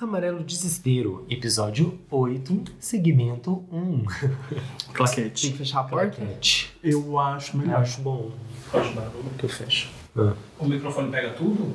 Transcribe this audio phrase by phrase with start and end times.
[0.00, 4.04] Amarelo Desespero, episódio 8, segmento 1.
[4.94, 5.42] Claquete.
[5.42, 6.16] Tem que fechar a porta?
[6.16, 6.74] Claquete.
[6.82, 7.80] Eu acho Eu melhor.
[7.80, 8.30] acho bom.
[8.70, 9.90] Faz barulho que eu fecho.
[10.16, 11.74] Ah, O microfone pega tudo?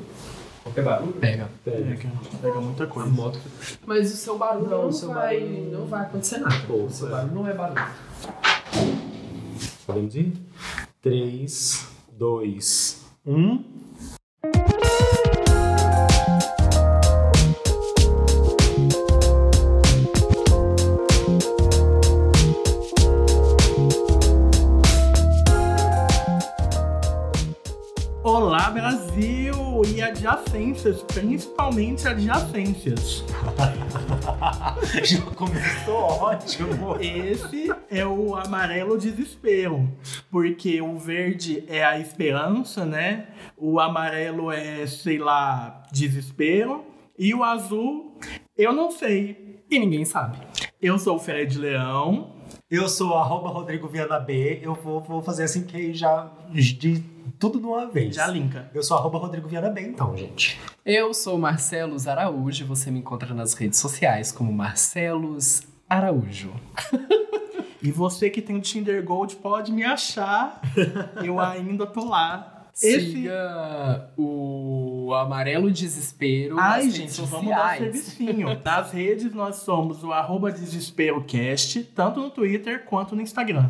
[0.63, 1.13] Qualquer barulho?
[1.13, 1.47] Pega.
[1.63, 1.97] Pega,
[2.41, 3.09] pega muita a coisa.
[3.09, 3.39] moto.
[3.85, 6.55] Mas o seu barulho Não, não, seu vai, barulho- não vai acontecer nada.
[6.65, 7.11] Pô, o seu é.
[7.11, 7.85] barulho não é barulho.
[9.85, 10.33] Podemos ir?
[11.03, 11.87] 3,
[12.17, 13.63] 2, 1.
[28.85, 29.81] Brasil!
[29.95, 33.23] E adjacências, principalmente adjacências.
[35.03, 36.95] Já começou ótimo.
[37.01, 39.91] Esse é o amarelo desespero,
[40.29, 43.29] porque o verde é a esperança, né?
[43.57, 46.85] O amarelo é, sei lá, desespero.
[47.17, 48.19] E o azul,
[48.55, 49.63] eu não sei.
[49.67, 50.37] E ninguém sabe.
[50.79, 52.34] Eu sou o Fred Leão.
[52.69, 54.59] Eu sou arroba Rodrigo Viana B.
[54.59, 56.99] Eu vou, vou fazer assim que já de
[57.37, 58.15] tudo de uma vez.
[58.15, 58.71] Já linka.
[58.73, 60.59] Eu sou arroba Rodrigo Viana B, então, gente.
[60.83, 62.65] Eu sou Marcelos Araújo.
[62.65, 66.51] Você me encontra nas redes sociais como Marcelos Araújo.
[67.83, 70.59] E você que tem o Tinder Gold pode me achar.
[71.23, 72.54] Eu ainda tô lá.
[72.81, 73.11] Esse.
[73.11, 77.79] Siga o Amarelo Desespero Ai, gente, redes vamos dar sociais.
[77.79, 78.59] servicinho.
[78.63, 83.69] Nas redes nós somos o arroba DesesperoCast, tanto no Twitter quanto no Instagram.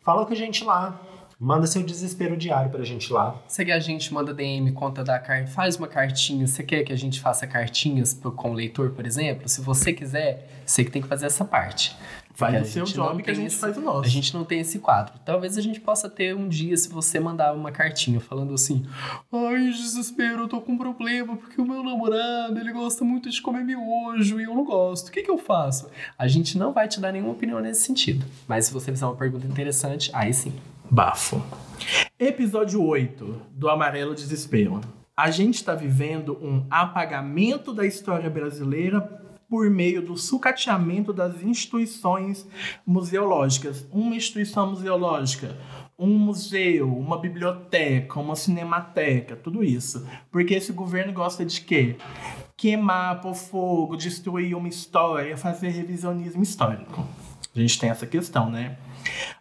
[0.00, 1.00] Fala com a gente lá.
[1.44, 3.34] Manda seu desespero diário pra gente lá.
[3.48, 6.46] Segue a gente, manda DM, conta da carta, faz uma cartinha.
[6.46, 9.48] Você quer que a gente faça cartinhas pro- com o leitor, por exemplo?
[9.48, 11.96] Se você quiser, você que tem que fazer essa parte.
[12.32, 14.06] Faz o seu job que a gente esse- faz o nosso.
[14.06, 15.14] A gente não tem esse quadro.
[15.24, 18.86] Talvez a gente possa ter um dia, se você mandar uma cartinha falando assim:
[19.32, 23.42] Ai, desespero, eu tô com um problema porque o meu namorado ele gosta muito de
[23.42, 25.08] comer miojo e eu não gosto.
[25.08, 25.90] O que, que eu faço?
[26.16, 28.24] A gente não vai te dar nenhuma opinião nesse sentido.
[28.46, 30.52] Mas se você fizer uma pergunta interessante, aí sim.
[30.94, 31.42] Bafo.
[32.18, 34.78] Episódio 8 do Amarelo Desespero.
[35.16, 39.00] A gente está vivendo um apagamento da história brasileira
[39.48, 42.46] por meio do sucateamento das instituições
[42.86, 43.88] museológicas.
[43.90, 45.56] Uma instituição museológica,
[45.98, 50.06] um museu, uma biblioteca, uma cinemateca, tudo isso.
[50.30, 51.96] Porque esse governo gosta de quê?
[52.54, 57.08] Queimar, pôr fogo, destruir uma história, fazer revisionismo histórico.
[57.54, 58.78] A gente tem essa questão, né?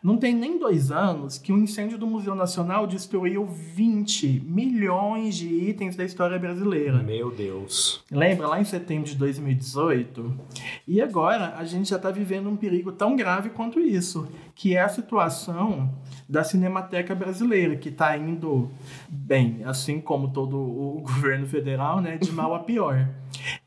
[0.04, 5.48] Não tem nem dois anos que o incêndio do Museu Nacional destruiu 20 milhões de
[5.48, 7.02] itens da história brasileira.
[7.02, 8.04] Meu Deus.
[8.12, 10.40] Lembra lá em setembro de 2018?
[10.88, 14.82] E agora a gente já está vivendo um perigo tão grave quanto isso, que é
[14.82, 15.94] a situação
[16.28, 18.70] da Cinemateca Brasileira, que está indo
[19.08, 23.08] bem, assim como todo o governo federal, né, de mal a pior.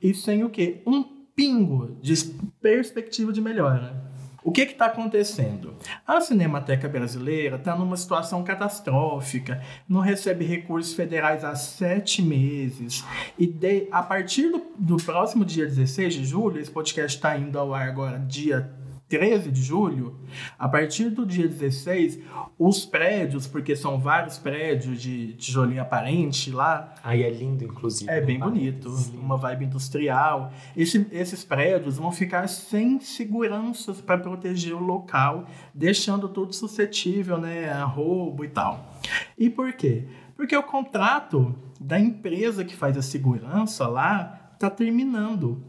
[0.03, 0.83] E sem o quê?
[0.87, 1.03] Um
[1.35, 2.15] pingo de
[2.61, 4.14] perspectiva de melhora.
[4.45, 5.75] O que está acontecendo?
[6.07, 13.03] A Cinemateca Brasileira está numa situação catastrófica, não recebe recursos federais há sete meses.
[13.39, 17.59] E de- a partir do, do próximo dia 16 de julho, esse podcast está indo
[17.59, 18.71] ao ar agora, dia
[19.09, 20.17] 13 de julho.
[20.59, 22.19] A partir do dia 16,
[22.59, 28.11] os prédios, porque são vários prédios de tijolinho aparente lá, Aí é lindo, inclusive.
[28.11, 28.45] é bem né?
[28.45, 29.21] bonito, Lindo.
[29.21, 30.53] uma vibe industrial.
[30.77, 37.71] Esse- esses prédios vão ficar sem seguranças para proteger o local, deixando tudo suscetível né,
[37.71, 38.95] a roubo e tal.
[39.39, 40.05] E por quê?
[40.37, 45.63] Porque o contrato da empresa que faz a segurança lá está terminando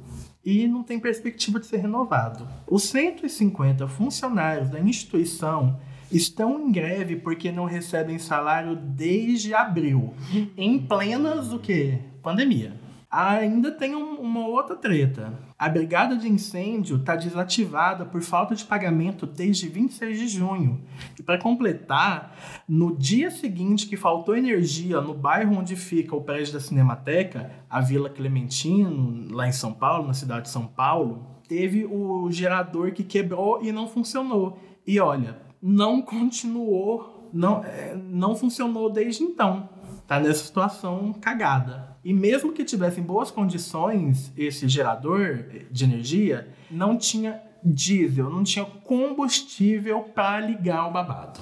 [0.45, 2.47] e não tem perspectiva de ser renovado.
[2.67, 5.79] Os 150 funcionários da instituição
[6.11, 10.13] estão em greve porque não recebem salário desde abril,
[10.55, 12.00] em plenas o quê?
[12.22, 12.84] Pandemia.
[13.17, 15.31] Ainda tem um- uma outra treta.
[15.57, 20.81] A brigada de incêndio está desativada por falta de pagamento desde 26 de junho.
[21.17, 22.35] E para completar,
[22.67, 27.79] no dia seguinte que faltou energia no bairro onde fica o prédio da Cinemateca, a
[27.79, 33.03] Vila Clementino, lá em São Paulo, na cidade de São Paulo, teve o gerador que
[33.05, 34.59] quebrou e não funcionou.
[34.85, 39.69] E olha, não continuou, não, é, não funcionou desde então.
[40.05, 41.84] Tá nessa situação cagada.
[42.05, 48.43] E mesmo que tivesse em boas condições esse gerador de energia, não tinha diesel, não
[48.43, 51.40] tinha combustível para ligar o babado.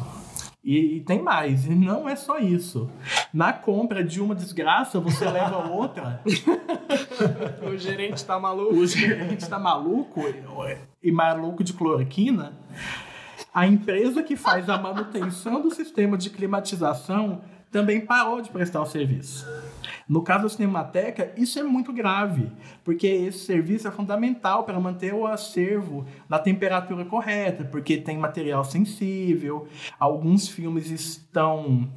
[0.64, 2.90] E, e tem mais, e não é só isso.
[3.34, 6.22] Na compra de uma desgraça, você leva outra.
[7.68, 8.76] O gerente tá maluco.
[8.76, 10.22] o gerente tá maluco
[11.02, 12.54] e maluco de cloroquina.
[13.54, 17.42] A empresa que faz a manutenção do sistema de climatização
[17.74, 19.46] também parou de prestar o serviço.
[20.08, 22.52] No caso da Cinemateca, isso é muito grave,
[22.84, 28.64] porque esse serviço é fundamental para manter o acervo na temperatura correta, porque tem material
[28.64, 29.68] sensível,
[30.00, 31.90] alguns filmes estão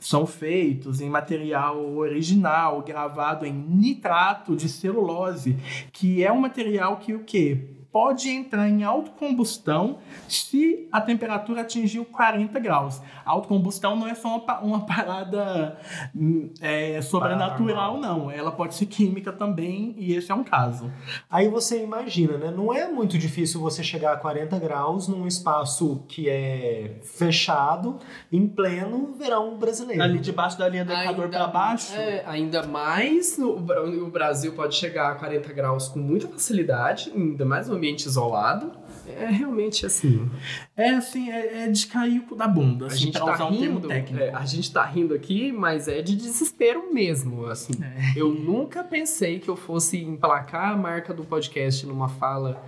[0.00, 5.58] são feitos em material original, gravado em nitrato de celulose,
[5.92, 7.77] que é um material que o quê?
[7.92, 9.98] Pode entrar em autocombustão
[10.28, 13.00] se a temperatura atingiu 40 graus.
[13.24, 15.78] A autocombustão não é só uma, uma parada
[16.14, 18.30] hum, é, sobrenatural, não.
[18.30, 20.92] Ela pode ser química também, e esse é um caso.
[21.30, 22.50] Aí você imagina, né?
[22.50, 27.98] Não é muito difícil você chegar a 40 graus num espaço que é fechado,
[28.30, 30.02] em pleno verão brasileiro.
[30.02, 31.94] Ali debaixo da linha do Equador para baixo.
[31.94, 37.44] É, ainda mais no, o Brasil pode chegar a 40 graus com muita facilidade, ainda
[37.44, 38.72] mais no ambiente isolado.
[39.08, 40.30] É realmente assim.
[40.76, 42.84] É assim, é, é de cair o cu da bunda.
[42.84, 44.22] A Assim, gente pra tá um rindo, técnico.
[44.22, 47.72] é, a gente tá rindo aqui, mas é de desespero mesmo, assim.
[47.82, 48.12] É.
[48.20, 52.62] Eu nunca pensei que eu fosse emplacar a marca do podcast numa fala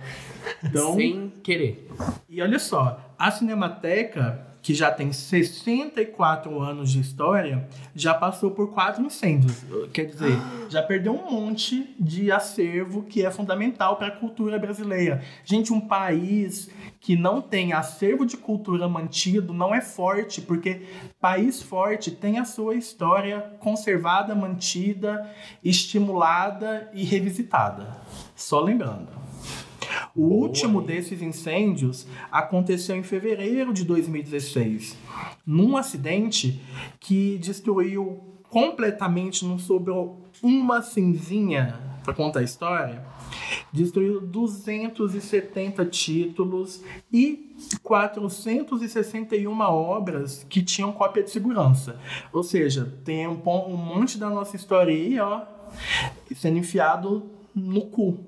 [0.63, 1.87] Então- sem querer.
[2.27, 8.71] E olha só, a Cinemateca, que já tem 64 anos de história, já passou por
[8.71, 9.63] quatro incêndios.
[9.91, 10.37] Quer dizer,
[10.69, 15.23] já perdeu um monte de acervo que é fundamental para a cultura brasileira.
[15.43, 16.69] Gente, um país
[16.99, 20.83] que não tem acervo de cultura mantido não é forte, porque
[21.19, 25.27] país forte tem a sua história conservada, mantida,
[25.63, 27.97] estimulada e revisitada.
[28.35, 29.20] Só lembrando.
[30.15, 34.97] O último desses incêndios aconteceu em fevereiro de 2016,
[35.45, 36.61] num acidente
[36.99, 43.05] que destruiu completamente, não sobrou uma cinzinha para contar a história.
[43.71, 51.97] Destruiu 270 títulos e 461 obras que tinham cópia de segurança.
[52.33, 55.43] Ou seja, tem um, um monte da nossa história aí, ó,
[56.35, 57.23] sendo enfiado
[57.55, 58.19] no cu.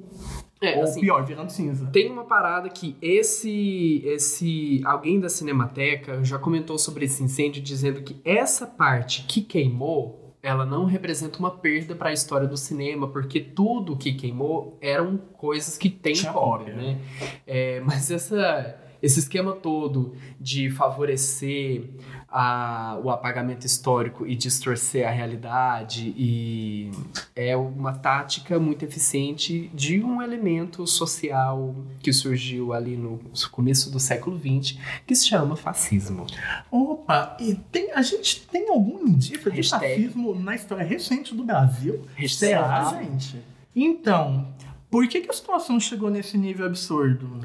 [0.64, 1.88] É, Ou assim, pior, virando cinza.
[1.88, 8.02] Tem uma parada que esse esse alguém da Cinemateca já comentou sobre esse incêndio dizendo
[8.02, 13.08] que essa parte que queimou, ela não representa uma perda para a história do cinema,
[13.10, 17.00] porque tudo que queimou eram coisas que tem Tinha cópia, né?
[17.46, 21.90] É, mas essa esse esquema todo de favorecer
[22.36, 26.90] a- o apagamento histórico e distorcer a realidade e
[27.36, 33.20] é uma tática muito eficiente de um elemento social que surgiu ali no
[33.52, 36.26] começo do século XX que se chama fascismo.
[36.72, 39.88] Opa, e tem, a gente tem algum indício de Hashtag.
[39.96, 42.02] fascismo na história recente do Brasil?
[42.16, 42.52] Hashtag.
[42.54, 43.38] Será, gente?
[43.76, 44.48] Então,
[44.90, 47.40] por que, que a situação chegou nesse nível absurdo?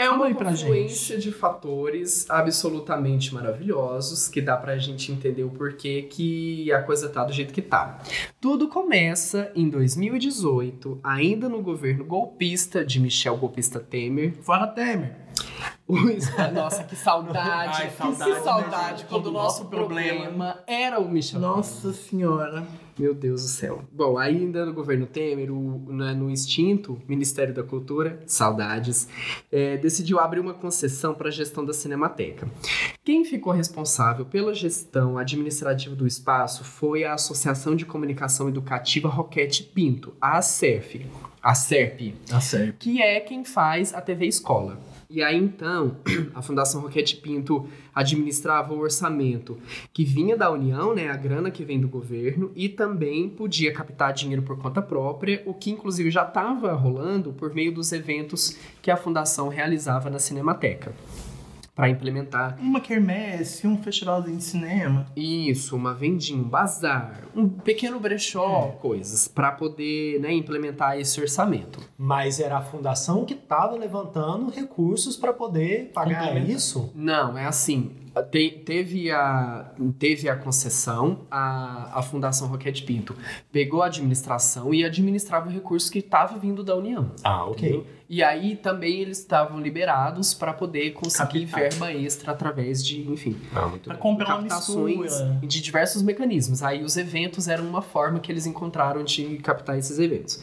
[0.00, 6.72] É uma confluência de fatores absolutamente maravilhosos que dá pra gente entender o porquê que
[6.72, 7.98] a coisa tá do jeito que tá.
[8.40, 14.34] Tudo começa em 2018, ainda no governo golpista de Michel Golpista Temer.
[14.42, 15.16] Fora Temer.
[15.86, 17.82] Os- Nossa, que saudade.
[17.82, 19.08] Ai, saudade, que né, saudade gente?
[19.08, 22.64] quando o Quando nosso o nosso problema- problema era o Michel Nossa senhora.
[23.00, 23.82] Meu Deus do céu.
[23.90, 29.08] Bom, ainda no governo Temer, o, né, no extinto Ministério da Cultura, saudades,
[29.50, 32.46] é, decidiu abrir uma concessão para a gestão da Cinemateca.
[33.02, 39.62] Quem ficou responsável pela gestão administrativa do espaço foi a Associação de Comunicação Educativa Roquete
[39.62, 41.06] Pinto, a ACERF.
[41.42, 42.76] A SERP, Tá certo.
[42.80, 44.78] que é quem faz a TV Escola.
[45.10, 45.96] E aí então,
[46.32, 49.58] a Fundação Roquete Pinto administrava o orçamento
[49.92, 54.12] que vinha da União, né, a grana que vem do governo, e também podia captar
[54.12, 58.90] dinheiro por conta própria, o que inclusive já estava rolando por meio dos eventos que
[58.90, 60.94] a fundação realizava na Cinemateca.
[61.74, 65.06] Para implementar Uma quermesse, um festivalzinho de cinema.
[65.16, 71.80] isso, uma vendinha, um bazar, um pequeno brechó, coisas, para poder né, implementar esse orçamento.
[71.96, 76.90] Mas era a fundação que estava levantando recursos para poder pagar isso.
[76.94, 77.92] Não, é assim.
[78.30, 83.14] Te- teve, a, teve a concessão, a, a Fundação Roquete Pinto
[83.52, 87.12] pegou a administração e administrava o recurso que estava vindo da União.
[87.22, 87.68] Ah, ok.
[87.68, 87.86] entendeu?
[88.08, 91.60] E aí também eles estavam liberados para poder conseguir Capital.
[91.60, 95.12] verba extra através de, enfim, Ah, Pra comprar captações
[95.42, 96.60] de diversos mecanismos.
[96.62, 100.42] Aí os eventos eram uma forma que eles encontraram de captar esses eventos.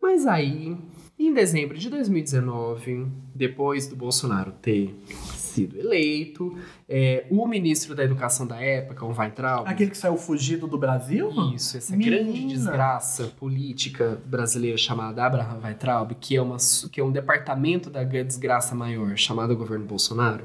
[0.00, 0.74] Mas aí,
[1.18, 4.94] em dezembro de 2019, depois do Bolsonaro ter
[5.52, 6.56] sido eleito,
[6.88, 11.30] é, o ministro da Educação da época, o Weintraub, Aquele que saiu fugido do Brasil?
[11.54, 12.16] isso, essa Menina.
[12.16, 16.56] grande desgraça política brasileira chamada Abraham Weintraub, que é, uma,
[16.90, 20.44] que é um departamento da desgraça maior chamado governo Bolsonaro,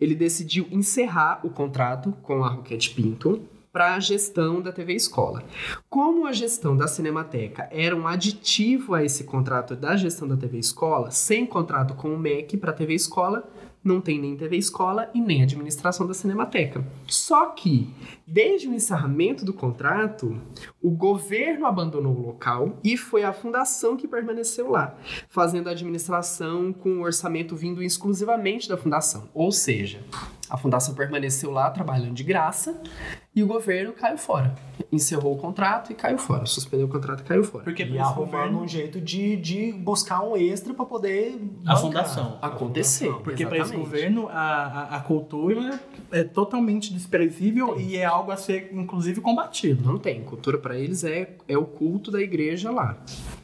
[0.00, 3.42] ele decidiu encerrar o contrato com a Roquete Pinto
[3.72, 5.44] para a gestão da TV Escola.
[5.88, 10.58] Como a gestão da Cinemateca era um aditivo a esse contrato da gestão da TV
[10.58, 13.48] Escola, sem contrato com o MEC para a TV Escola,
[13.82, 16.84] não tem nem TV Escola e nem administração da Cinemateca.
[17.06, 17.88] Só que,
[18.26, 20.40] desde o encerramento do contrato,
[20.82, 24.96] o governo abandonou o local e foi a fundação que permaneceu lá,
[25.28, 29.28] fazendo a administração com o orçamento vindo exclusivamente da fundação.
[29.32, 30.00] Ou seja,
[30.50, 32.82] a fundação permaneceu lá trabalhando de graça
[33.34, 34.52] e o governo caiu fora.
[34.90, 36.44] Encerrou o contrato e caiu fora.
[36.44, 37.62] Suspendeu o contrato e caiu fora.
[37.62, 41.40] Porque E arrumando governo, um jeito de, de buscar um extra para poder.
[41.64, 41.80] A bancar.
[41.80, 42.38] fundação.
[42.42, 43.12] Acontecer.
[43.22, 45.80] porque para esse governo a, a, a cultura
[46.10, 49.86] é totalmente desprezível e é algo a ser, inclusive, combatido.
[49.86, 50.24] Não tem.
[50.24, 52.98] Cultura para eles é, é o culto da igreja lá.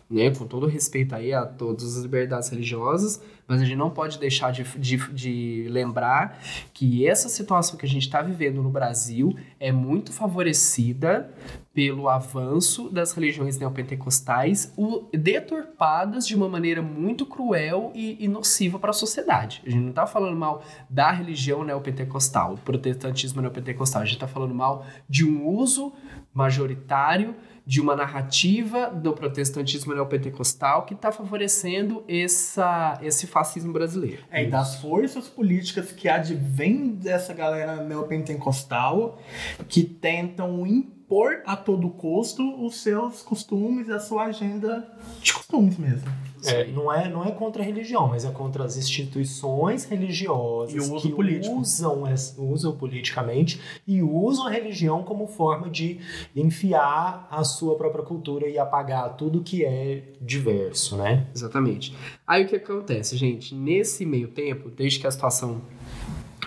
[0.09, 0.31] Né?
[0.31, 4.53] Com todo respeito aí a todas as liberdades religiosas, mas a gente não pode deixar
[4.53, 6.39] de, de, de lembrar
[6.73, 11.29] que essa situação que a gente está vivendo no Brasil é muito favorecida
[11.75, 18.79] pelo avanço das religiões neopentecostais, o- deturpadas de uma maneira muito cruel e, e nociva
[18.79, 19.61] para a sociedade.
[19.67, 24.29] A gente não está falando mal da religião neopentecostal, do protestantismo neopentecostal, a gente está
[24.29, 25.93] falando mal de um uso
[26.33, 27.35] majoritário
[27.67, 34.23] de uma narrativa do protestantismo neopentecostal que está favorecendo essa, esse fascismo brasileiro.
[34.31, 39.21] É, e das forças políticas que advêm dessa galera neopentecostal
[39.69, 44.89] que tentam impor a todo custo os seus costumes e a sua agenda
[45.21, 46.09] de costumes mesmo.
[46.47, 51.09] É, não, é, não é contra a religião, mas é contra as instituições religiosas uso
[51.09, 51.57] que político.
[51.57, 52.05] usam,
[52.39, 55.99] usam politicamente e usam a religião como forma de
[56.35, 61.27] enfiar a sua própria cultura e apagar tudo que é diverso, né?
[61.35, 61.95] Exatamente.
[62.27, 63.55] Aí o que acontece, gente?
[63.55, 65.61] Nesse meio tempo, desde que a situação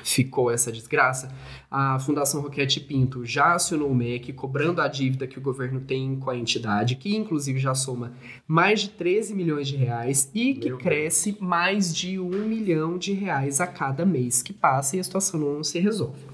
[0.03, 1.29] ficou essa desgraça,
[1.69, 6.15] a Fundação Roquete Pinto já acionou o MEC cobrando a dívida que o governo tem
[6.15, 8.13] com a entidade, que inclusive já soma
[8.47, 13.13] mais de 13 milhões de reais e que Meu cresce mais de um milhão de
[13.13, 16.28] reais a cada mês que passa e a situação não se resolve.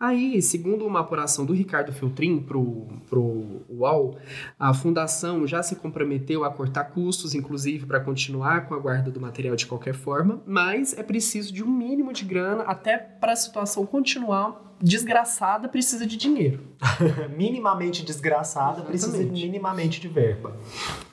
[0.00, 4.16] Aí, segundo uma apuração do Ricardo Filtrin pro, pro UOL,
[4.58, 9.20] a fundação já se comprometeu a cortar custos, inclusive para continuar com a guarda do
[9.20, 13.36] material de qualquer forma, mas é preciso de um mínimo de grana até para a
[13.36, 16.60] situação continuar desgraçada, precisa de dinheiro.
[17.36, 19.42] minimamente desgraçada precisa Exatamente.
[19.42, 20.56] minimamente de verba.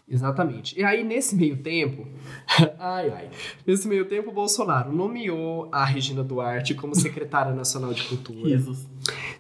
[0.10, 0.80] Exatamente.
[0.80, 2.08] E aí, nesse meio tempo,
[2.80, 3.30] ai, ai,
[3.66, 8.48] nesse meio tempo, o Bolsonaro nomeou a Regina Duarte como secretária nacional de cultura.
[8.48, 8.88] Risos.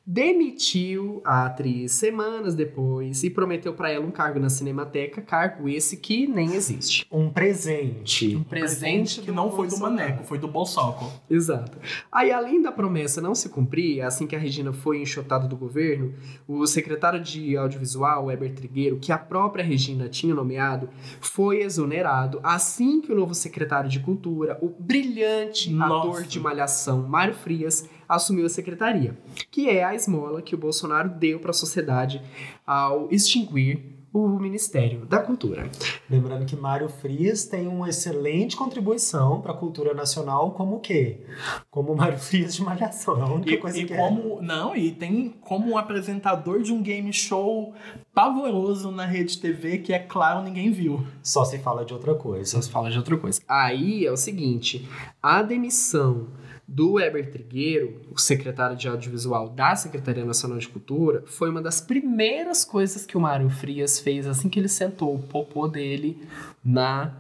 [0.10, 5.98] Demitiu a atriz semanas depois e prometeu para ela um cargo na Cinemateca, cargo esse
[5.98, 7.06] que nem existe.
[7.12, 8.34] Um presente.
[8.34, 9.78] Um presente que não foi do.
[9.78, 11.12] Maneco, foi do Bolsoco.
[11.30, 11.78] Exato.
[12.10, 16.14] Aí, além da promessa não se cumprir, assim que a Regina foi enxotada do governo,
[16.48, 23.02] o secretário de audiovisual, Heber Trigueiro, que a própria Regina tinha nomeado, foi exonerado assim
[23.02, 26.08] que o novo secretário de cultura, o brilhante Nossa.
[26.08, 29.18] ator de malhação, Mário Frias, assumiu a secretaria,
[29.52, 32.22] que é a esmola que o Bolsonaro deu para a sociedade
[32.66, 35.70] ao extinguir o Ministério da Cultura.
[36.10, 41.22] Lembrando que Mário Frias tem uma excelente contribuição para a cultura nacional, como o quê?
[41.70, 43.20] Como Mário Frias de Malhação.
[43.20, 44.42] É a única E, coisa e que como.
[44.42, 47.76] Não, e tem como um apresentador de um game show
[48.14, 50.96] pavoroso na rede TV que, é claro, ninguém viu.
[50.96, 51.18] é.
[51.22, 52.50] Só se fala de outra coisa.
[52.50, 53.40] Só se fala de outra coisa.
[53.48, 54.88] Aí é o seguinte:
[55.22, 56.28] a demissão
[56.68, 61.80] do Heber Trigueiro, o secretário de audiovisual da Secretaria Nacional de Cultura, foi uma das
[61.80, 66.22] primeiras coisas que o Mário Frias fez assim que ele sentou o popô dele
[66.64, 67.16] na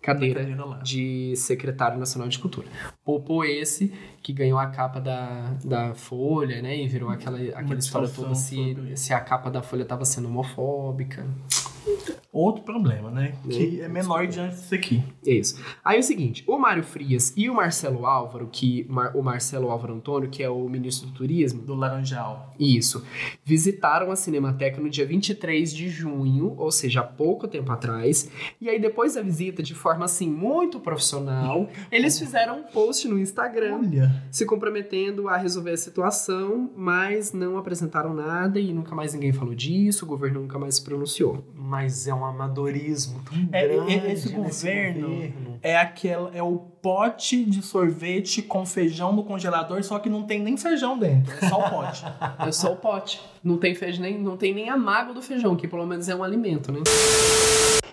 [0.00, 0.78] cadeira Cadeira lá.
[0.78, 2.66] de secretário nacional de cultura.
[3.04, 3.92] Popô esse
[4.22, 6.76] que ganhou a capa da, da Folha, né?
[6.76, 11.26] E virou aquela, aquela história toda se, se a capa da Folha estava sendo homofóbica.
[12.34, 13.34] Outro problema, né?
[13.48, 15.00] Que é menor diante disso aqui.
[15.24, 15.62] É isso.
[15.84, 19.94] Aí é o seguinte, o Mário Frias e o Marcelo Álvaro, que o Marcelo Álvaro
[19.94, 22.52] Antônio, que é o ministro do Turismo, Do Laranjal.
[22.58, 23.04] isso,
[23.44, 28.28] visitaram a Cinemateca no dia 23 de junho, ou seja, há pouco tempo atrás.
[28.60, 33.16] E aí depois da visita, de forma assim muito profissional, eles fizeram um post no
[33.16, 34.24] Instagram Olha.
[34.30, 39.54] se comprometendo a resolver a situação, mas não apresentaram nada e nunca mais ninguém falou
[39.54, 41.44] disso, o governo nunca mais se pronunciou.
[41.54, 45.58] Mas é um amadorismo tão É, grande esse governo- governo.
[45.62, 50.40] É aquela, é o pote de sorvete com feijão no congelador, só que não tem
[50.40, 52.04] nem feijão dentro, é só o pote.
[52.46, 53.20] É só o pote.
[53.42, 56.14] Não tem feijão, nem, não tem nem a mágoa do feijão, que pelo menos é
[56.14, 56.80] um alimento, né?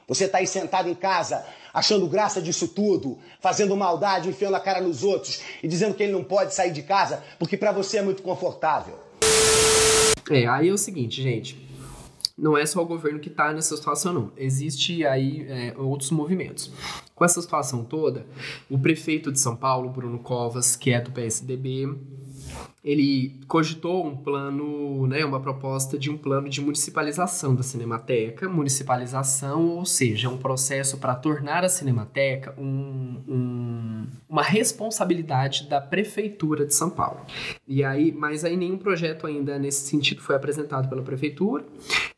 [0.07, 4.81] Você tá aí sentado em casa, achando graça disso tudo, fazendo maldade, enfiando a cara
[4.81, 8.01] nos outros e dizendo que ele não pode sair de casa porque pra você é
[8.01, 8.95] muito confortável.
[10.29, 11.57] É, aí é o seguinte, gente.
[12.41, 14.31] Não é só o governo que está nessa situação, não.
[14.36, 16.71] Existe aí é, outros movimentos.
[17.13, 18.25] Com essa situação toda,
[18.67, 21.95] o prefeito de São Paulo, Bruno Covas, que é do PSDB,
[22.83, 28.50] ele cogitou um plano, né, uma proposta de um plano de municipalização da Cinemateca.
[28.50, 36.65] Municipalização, ou seja, um processo para tornar a Cinemateca um, um, uma responsabilidade da Prefeitura
[36.65, 37.21] de São Paulo.
[37.67, 41.63] E aí, mas aí nenhum projeto ainda nesse sentido foi apresentado pela Prefeitura.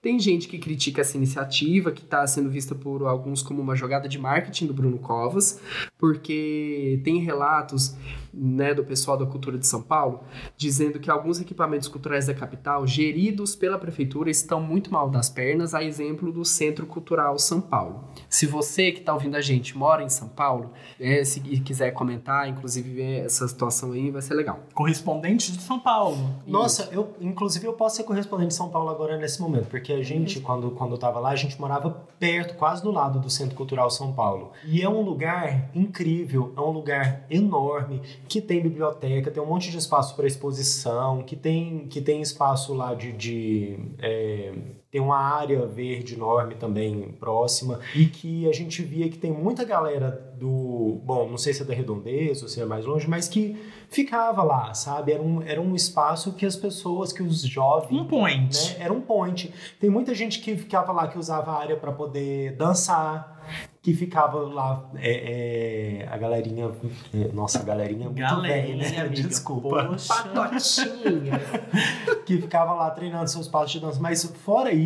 [0.02, 4.08] Tem gente que critica essa iniciativa, que está sendo vista por alguns como uma jogada
[4.08, 5.60] de marketing do Bruno Covas,
[5.98, 7.98] porque tem relatos
[8.34, 10.24] né, do pessoal da cultura de São Paulo
[10.58, 15.74] dizendo que alguns equipamentos culturais da capital, geridos pela prefeitura, estão muito mal das pernas,
[15.74, 18.06] a exemplo do Centro Cultural São Paulo.
[18.30, 22.48] Se você que está ouvindo a gente mora em São Paulo, é, se quiser comentar,
[22.48, 24.62] inclusive ver essa situação aí, vai ser legal.
[24.74, 26.18] Correspondente de São Paulo.
[26.48, 30.02] Nossa, eu, inclusive eu posso ser correspondente de São Paulo agora nesse momento, porque a
[30.02, 33.56] gente, quando, quando eu tava lá, a gente morava perto, quase do lado do Centro
[33.56, 34.52] Cultural São Paulo.
[34.66, 38.02] E é um lugar incrível, é um lugar enorme,
[38.34, 42.74] que tem biblioteca, tem um monte de espaço para exposição, que tem, que tem espaço
[42.74, 43.14] lá de.
[43.14, 44.52] de é,
[44.94, 49.66] tem uma área verde enorme também próxima, e que a gente via que tem muita
[49.66, 51.02] galera do.
[51.04, 53.58] Bom, não sei se é da Redondeza ou se é mais longe, mas que
[53.90, 55.12] ficava lá, sabe?
[55.12, 58.02] Era um, era um espaço que as pessoas, que os jovens.
[58.02, 58.56] Um point.
[58.56, 58.86] Né?
[58.86, 59.52] Era um point.
[59.80, 63.34] Tem muita gente que ficava lá, que usava a área para poder dançar,
[63.82, 66.72] que ficava lá, é, é, a galerinha,
[67.14, 69.02] é, nossa, a galerinha é muito Galerinha, velha, né?
[69.02, 69.98] amiga, Desculpa.
[70.08, 71.42] Patotinha!
[72.26, 74.00] Que ficava lá treinando seus passos de dança.
[74.00, 74.83] Mas fora isso,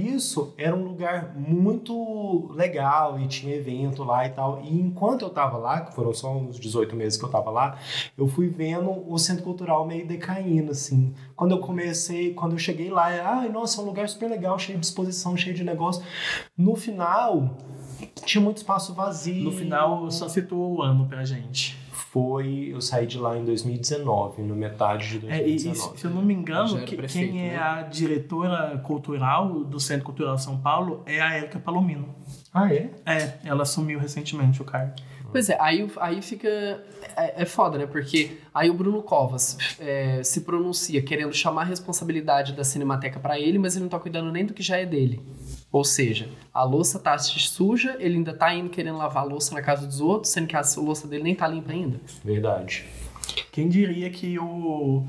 [0.58, 4.62] era um lugar muito legal e tinha evento lá e tal.
[4.64, 7.78] E enquanto eu tava lá, que foram só uns 18 meses que eu tava lá,
[8.18, 11.14] eu fui vendo o centro cultural meio decaindo, assim.
[11.36, 14.80] Quando eu comecei, quando eu cheguei lá, ai, nossa, é um lugar super legal, cheio
[14.80, 16.04] de exposição, cheio de negócio.
[16.58, 17.58] No final,
[18.26, 19.44] tinha muito espaço vazio.
[19.44, 21.87] No final, só citou o ano pra gente.
[22.12, 26.00] Foi, eu saí de lá em 2019, no metade de É, e, e 2019.
[26.00, 27.58] se eu não me engano, que- prefeito, quem é né?
[27.58, 32.16] a diretora cultural do Centro Cultural São Paulo é a Érica Palomino.
[32.54, 32.90] Ah, é?
[33.06, 34.94] É, ela assumiu recentemente o cargo.
[35.32, 36.48] Pois é, aí, aí fica.
[37.16, 37.86] É, é foda, né?
[37.86, 43.40] Porque aí o Bruno Covas é, se pronuncia querendo chamar a responsabilidade da Cinemateca pra
[43.40, 45.22] ele, mas ele não tá cuidando nem do que já é dele.
[45.72, 49.62] Ou seja, a louça tá suja, ele ainda tá indo querendo lavar a louça na
[49.62, 52.00] casa dos outros, sendo que a louça dele nem tá limpa ainda.
[52.24, 52.86] Verdade.
[53.52, 55.06] Quem diria que o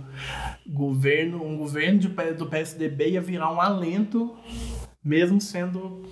[0.67, 4.37] governo, um governo de do PSDB ia virar um alento,
[5.03, 6.03] mesmo sendo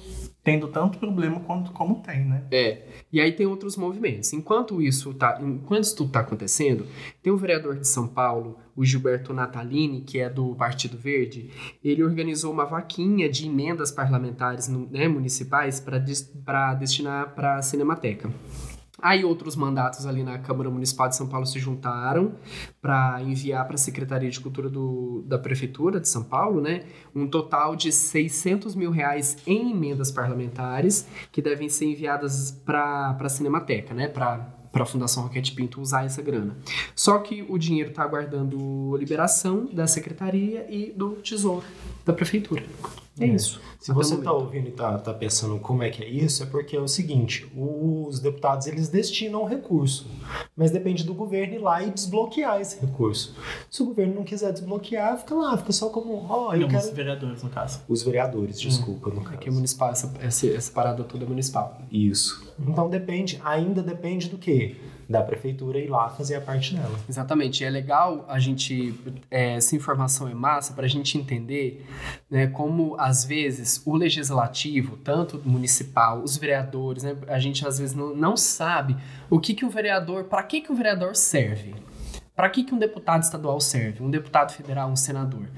[0.46, 2.44] tendo tanto problema quanto como tem, né?
[2.52, 2.82] É.
[3.16, 4.34] E aí tem outros movimentos.
[4.34, 6.84] Enquanto isso tá, enquanto isso tudo tá acontecendo,
[7.22, 11.48] tem um vereador de São Paulo, o Gilberto Natalini, que é do Partido Verde,
[11.82, 18.30] ele organizou uma vaquinha de emendas parlamentares né, municipais para destinar para a Cinemateca.
[19.06, 22.32] Aí outros mandatos ali na Câmara Municipal de São Paulo se juntaram
[22.82, 26.82] para enviar para a Secretaria de Cultura do, da Prefeitura de São Paulo, né,
[27.14, 33.28] um total de 600 mil reais em emendas parlamentares que devem ser enviadas para a
[33.28, 36.54] Cinemateca, né, para para a Fundação Roquete Pinto usar essa grana.
[36.94, 41.64] Só que o dinheiro está aguardando liberação da Secretaria e do Tesouro
[42.04, 42.62] da Prefeitura.
[43.18, 43.28] É, É.
[43.28, 43.60] isso.
[43.80, 46.46] Se Até você está ouvindo e está tá pensando como é que é isso, é
[46.46, 50.06] porque é o seguinte, os deputados eles destinam recurso,
[50.56, 53.34] mas depende do governo ir lá e desbloquear esse recurso.
[53.70, 56.82] Se o governo não quiser desbloquear, fica lá, fica só como, ó, eu Não, quero...
[56.82, 57.80] os vereadores, no caso.
[57.88, 59.34] Os vereadores, desculpa, no caso.
[59.34, 61.78] Aqui é municipal, essa, essa, essa parada toda é municipal.
[61.90, 62.52] Isso.
[62.58, 64.76] Então depende, ainda depende do quê?
[65.08, 66.98] Da prefeitura ir lá fazer a parte dela.
[67.08, 67.62] Exatamente.
[67.62, 68.94] E é legal a gente.
[69.30, 71.86] é, essa informação é massa para a gente entender
[72.28, 77.94] né, como, às vezes, o legislativo, tanto municipal, os vereadores, né, a gente às vezes
[77.94, 78.96] não, não sabe
[79.30, 80.24] o que, que o vereador.
[80.24, 81.74] Para que, que o vereador serve?
[82.34, 84.02] Para que, que um deputado estadual serve?
[84.02, 85.48] Um deputado federal, um senador?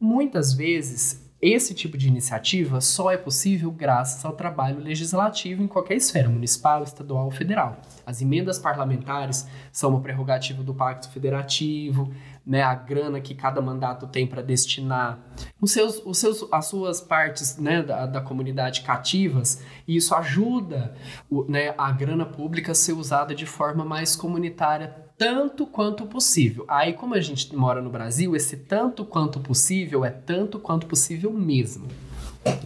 [0.00, 1.23] Muitas vezes.
[1.46, 6.82] Esse tipo de iniciativa só é possível graças ao trabalho legislativo em qualquer esfera, municipal,
[6.82, 7.82] estadual ou federal.
[8.06, 12.10] As emendas parlamentares são uma prerrogativa do Pacto Federativo,
[12.46, 15.18] né, a grana que cada mandato tem para destinar.
[15.60, 20.94] Os seus, os seus, as suas partes né, da, da comunidade cativas, e isso ajuda
[21.28, 26.64] o, né, a grana pública a ser usada de forma mais comunitária tanto quanto possível.
[26.68, 31.32] Aí, como a gente mora no Brasil, esse tanto quanto possível é tanto quanto possível
[31.32, 31.86] mesmo.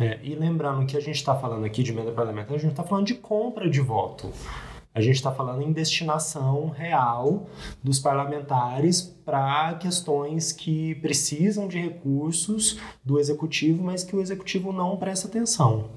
[0.00, 2.82] É, e lembrando que a gente está falando aqui de emenda parlamentar, a gente está
[2.82, 4.32] falando de compra de voto.
[4.94, 7.46] A gente está falando em destinação real
[7.84, 14.96] dos parlamentares para questões que precisam de recursos do executivo, mas que o executivo não
[14.96, 15.88] presta atenção.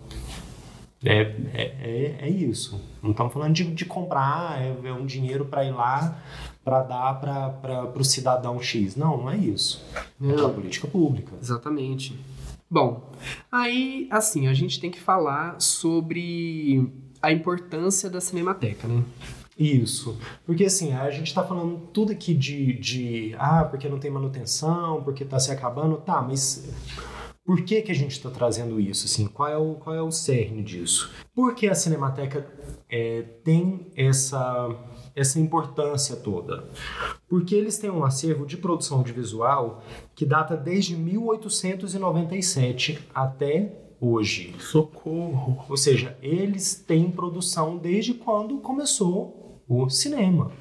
[1.03, 1.21] É,
[1.53, 2.79] é, é, é isso.
[3.01, 6.21] Não estamos falando de, de comprar, é, é um dinheiro para ir lá
[6.63, 7.19] para dar
[7.59, 8.95] para o cidadão X.
[8.95, 9.83] Não, não é isso.
[10.21, 11.35] É uma política pública.
[11.41, 12.19] Exatamente.
[12.69, 13.11] Bom,
[13.51, 16.89] aí, assim, a gente tem que falar sobre
[17.21, 19.03] a importância da Cinemateca, né?
[19.59, 20.17] Isso.
[20.45, 23.35] Porque assim, a gente está falando tudo aqui de, de.
[23.37, 25.97] Ah, porque não tem manutenção, porque está se acabando.
[25.97, 26.69] Tá, mas
[27.51, 29.05] por que, que a gente está trazendo isso?
[29.05, 31.11] Assim, qual, é o, qual é o cerne disso?
[31.35, 32.49] Porque a Cinemateca
[32.89, 34.73] é, tem essa,
[35.13, 36.63] essa importância toda?
[37.27, 39.83] Porque eles têm um acervo de produção audiovisual
[40.15, 44.55] que data desde 1897 até hoje.
[44.57, 45.65] Socorro!
[45.67, 50.53] Ou seja, eles têm produção desde quando começou o cinema.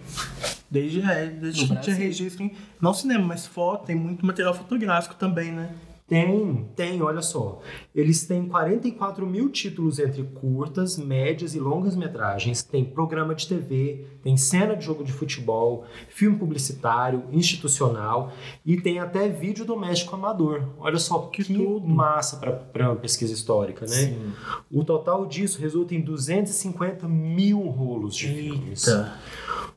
[0.68, 2.53] Desde, é, desde que tinha registro em.
[2.81, 5.72] Não cinema, mas foto, tem muito material fotográfico também, né?
[6.11, 7.61] Tem, tem, olha só.
[7.94, 12.64] Eles têm 44 mil títulos entre curtas, médias e longas metragens.
[12.64, 18.33] Tem programa de TV, tem cena de jogo de futebol, filme publicitário, institucional
[18.66, 20.64] e tem até vídeo doméstico amador.
[20.81, 21.87] Olha só que, que tudo.
[21.87, 23.94] massa para uma pesquisa histórica, né?
[23.94, 24.33] Sim.
[24.68, 28.53] O total disso resulta em 250 mil rolos de Eita.
[28.53, 28.85] filmes.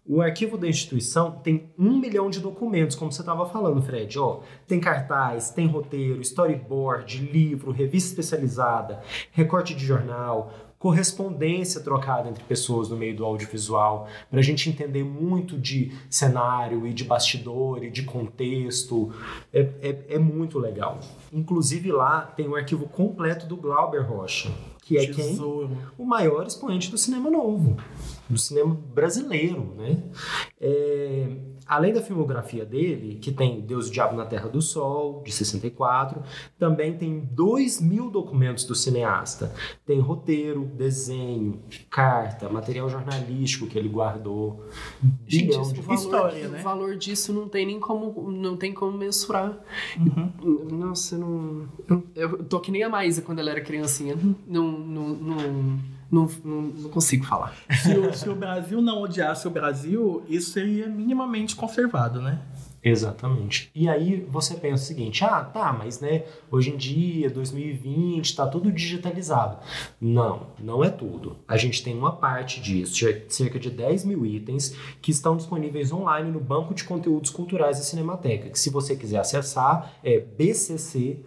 [0.06, 4.20] O arquivo da instituição tem um milhão de documentos, como você estava falando, Fred.
[4.20, 12.44] Ó, tem cartaz, tem roteiro, storyboard, livro, revista especializada, recorte de jornal, correspondência trocada entre
[12.44, 17.82] pessoas no meio do audiovisual, para a gente entender muito de cenário e de bastidor
[17.86, 19.10] e de contexto.
[19.54, 21.00] É, é, é muito legal.
[21.32, 25.70] Inclusive lá tem um arquivo completo do Glauber Rocha, que é Tesouro.
[25.70, 25.78] quem?
[25.98, 27.78] O maior expoente do cinema novo
[28.29, 30.03] do cinema brasileiro, né?
[30.59, 31.27] É,
[31.65, 35.31] além da filmografia dele, que tem Deus e o Diabo na Terra do Sol, de
[35.31, 36.21] 64,
[36.57, 39.53] também tem dois mil documentos do cineasta.
[39.86, 44.65] Tem roteiro, desenho, carta, material jornalístico que ele guardou.
[45.27, 46.59] Gente, de valor, história, né?
[46.59, 49.57] O valor disso não tem nem como, não tem como mensurar.
[49.97, 50.67] Uhum.
[50.71, 51.67] Nossa, não...
[52.15, 54.15] Eu tô que nem a Maísa quando ela era criancinha.
[54.47, 54.71] Não...
[54.71, 55.79] não, não
[56.13, 57.56] não, não, não consigo falar.
[57.82, 62.39] Se o, se o Brasil não odiasse o Brasil, isso seria minimamente conservado, né?
[62.84, 63.71] Exatamente.
[63.73, 68.45] E aí você pensa o seguinte: ah, tá, mas né, hoje em dia, 2020, está
[68.45, 69.58] tudo digitalizado.
[69.99, 71.38] Não, não é tudo.
[71.47, 76.30] A gente tem uma parte disso, cerca de 10 mil itens, que estão disponíveis online
[76.30, 81.23] no Banco de Conteúdos Culturais da Cinemateca, que se você quiser acessar é bcc.org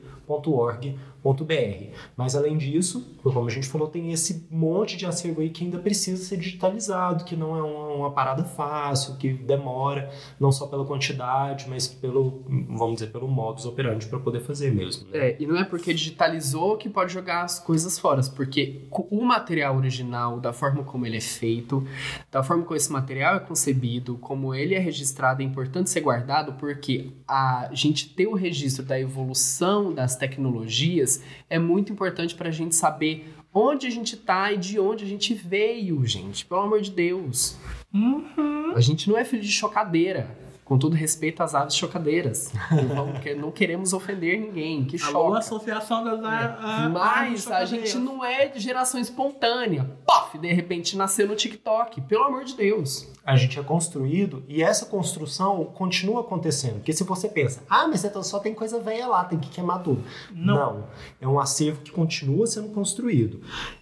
[1.22, 5.64] br Mas além disso, como a gente falou, tem esse monte de acervo aí que
[5.64, 10.66] ainda precisa ser digitalizado, que não é uma, uma parada fácil, que demora, não só
[10.66, 15.09] pela quantidade, mas pelo, vamos dizer, pelo modus operandi para poder fazer mesmo.
[15.11, 15.31] Né?
[15.31, 19.76] É, e não é porque digitalizou que pode jogar as coisas fora, porque o material
[19.76, 21.87] original, da forma como ele é feito,
[22.31, 26.55] da forma como esse material é concebido, como ele é registrado, é importante ser guardado,
[26.55, 31.15] porque a gente ter o registro da evolução das tecnologias
[31.48, 35.07] é muito importante para a gente saber onde a gente está e de onde a
[35.07, 36.44] gente veio, gente.
[36.44, 37.57] Pelo amor de Deus.
[37.92, 38.72] Uhum.
[38.74, 40.45] A gente não é filho de chocadeira.
[40.66, 42.52] Com todo respeito às aves chocadeiras.
[42.94, 45.16] não, não queremos ofender ninguém, que choca.
[45.16, 46.88] Alô, associação das é.
[46.88, 49.88] Mas a gente não é de geração espontânea.
[50.05, 52.00] Pof, de repente nasceu no TikTok.
[52.02, 56.74] Pelo amor de Deus a gente é construído e essa construção continua acontecendo.
[56.74, 59.83] Porque se você pensa, ah, mas então só tem coisa velha lá, tem que queimar
[59.83, 60.05] tudo.
[60.33, 60.55] Não.
[60.55, 60.85] Não.
[61.20, 63.40] É um acervo que continua sendo construído.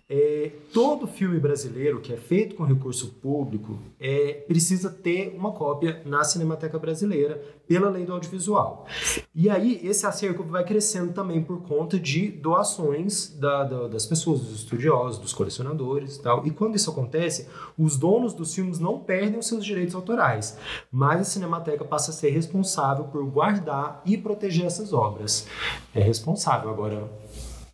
[0.09, 6.03] É, todo filme brasileiro que é feito com recurso público é, precisa ter uma cópia
[6.05, 8.87] na Cinemateca Brasileira pela lei do audiovisual.
[9.35, 14.41] E aí esse acervo vai crescendo também por conta de doações da, da, das pessoas,
[14.41, 16.47] dos estudiosos, dos colecionadores e tal.
[16.47, 20.59] E quando isso acontece, os donos dos filmes não perdem os seus direitos autorais,
[20.93, 25.47] mas a Cinemateca passa a ser responsável por guardar e proteger essas obras.
[25.95, 27.11] É responsável agora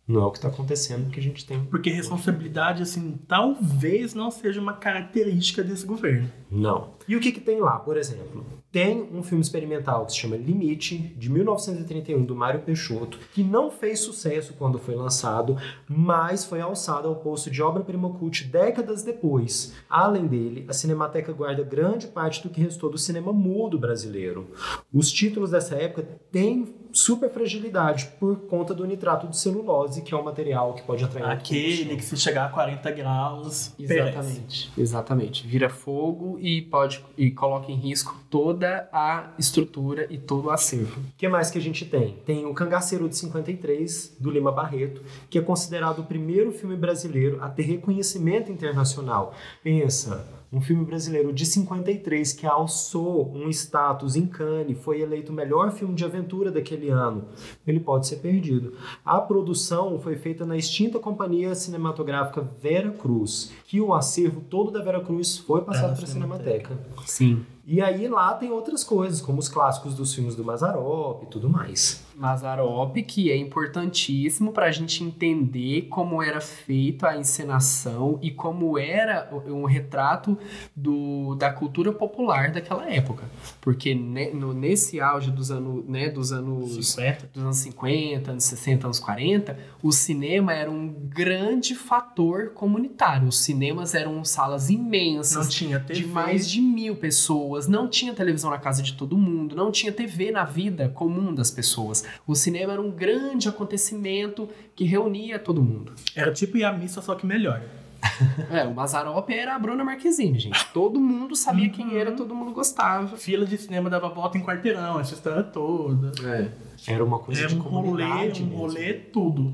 [0.07, 1.63] não é o que está acontecendo que a gente tem.
[1.65, 6.29] Porque responsabilidade, assim, talvez não seja uma característica desse governo.
[6.49, 6.91] Não.
[7.07, 8.45] E o que, que tem lá, por exemplo?
[8.71, 13.69] Tem um filme experimental que se chama Limite, de 1931, do Mário Peixoto, que não
[13.69, 19.73] fez sucesso quando foi lançado, mas foi alçado ao posto de obra-prima cult décadas depois.
[19.89, 24.49] Além dele, a Cinemateca guarda grande parte do que restou do cinema mudo brasileiro.
[24.93, 30.17] Os títulos dessa época têm super fragilidade por conta do nitrato de celulose, que é
[30.17, 34.09] um material que pode atrair Aquele que se chegar a 40 graus, perece.
[34.09, 34.71] Exatamente.
[34.77, 35.47] Exatamente.
[35.47, 40.99] Vira fogo e pode e coloca em risco toda a estrutura e todo o acervo.
[41.01, 42.17] O que mais que a gente tem?
[42.25, 47.41] Tem o Cangaceiro de 53, do Lima Barreto, que é considerado o primeiro filme brasileiro
[47.41, 49.33] a ter reconhecimento internacional.
[49.63, 55.35] Pensa, um filme brasileiro de 53 que alçou um status em Cannes, foi eleito o
[55.35, 57.25] melhor filme de aventura daquele ano.
[57.65, 58.73] Ele pode ser perdido.
[59.05, 64.81] A produção foi feita na extinta companhia cinematográfica Vera Cruz, que o acervo todo da
[64.81, 66.77] Vera Cruz foi passado para a Cinemateca.
[67.05, 67.45] Sim.
[67.65, 71.49] E aí lá tem outras coisas, como os clássicos dos filmes do Mazarop e tudo
[71.49, 72.03] mais.
[72.15, 78.77] Mazarop, que é importantíssimo para a gente entender como era feita a encenação e como
[78.77, 80.37] era um retrato
[80.75, 83.23] do, da cultura popular daquela época.
[83.59, 87.29] Porque ne- no- nesse auge dos, anos né, dos anos 50.
[87.33, 93.27] dos anos 50, anos 60, anos 40, o cinema era um grande fator comunitário.
[93.27, 95.47] Os cinemas eram salas imensas,
[95.93, 99.91] de mais de mil pessoas, não tinha televisão na casa de todo mundo, não tinha
[99.91, 102.00] TV na vida comum das pessoas.
[102.27, 105.93] O cinema era um grande acontecimento que reunia todo mundo.
[106.15, 107.61] Era tipo ir à missa, só que melhor.
[108.51, 110.65] É, o Mazarop era a Bruna Marquezine, gente.
[110.73, 113.15] Todo mundo sabia quem era, todo mundo gostava.
[113.17, 116.11] Fila de cinema dava volta em quarteirão, essa história toda.
[116.27, 116.49] É.
[116.87, 118.59] Era uma coisa Era de um rolê, comunidade um mesmo.
[118.59, 119.53] rolê tudo.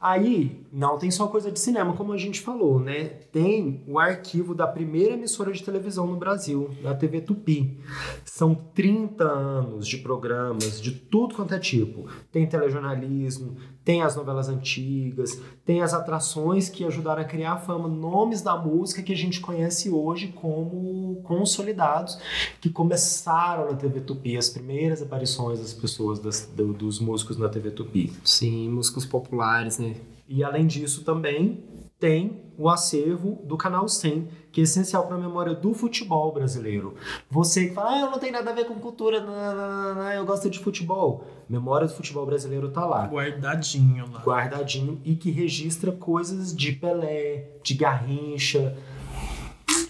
[0.00, 3.04] Aí, não tem só coisa de cinema, como a gente falou, né?
[3.32, 7.80] Tem o arquivo da primeira emissora de televisão no Brasil, da TV Tupi.
[8.24, 12.06] São 30 anos de programas de tudo quanto é tipo.
[12.30, 13.56] Tem telejornalismo,
[13.88, 19.02] tem as novelas antigas, tem as atrações que ajudaram a criar fama, nomes da música
[19.02, 22.18] que a gente conhece hoje como consolidados,
[22.60, 27.48] que começaram na TV Tupi, as primeiras aparições das pessoas, das- do- dos músicos na
[27.48, 28.12] TV Tupi.
[28.22, 29.94] Sim, músicos populares, né?
[30.28, 31.64] E além disso também
[31.98, 36.94] tem o acervo do Canal 100, que é essencial para a memória do futebol brasileiro.
[37.30, 39.94] Você que fala, ah, eu não tenho nada a ver com cultura, não, não, não,
[39.94, 41.24] não, eu gosto de futebol.
[41.48, 44.20] Memória do futebol brasileiro tá lá, Guardadinho lá.
[44.20, 48.76] guardadinho, e que registra coisas de Pelé, de Garrincha,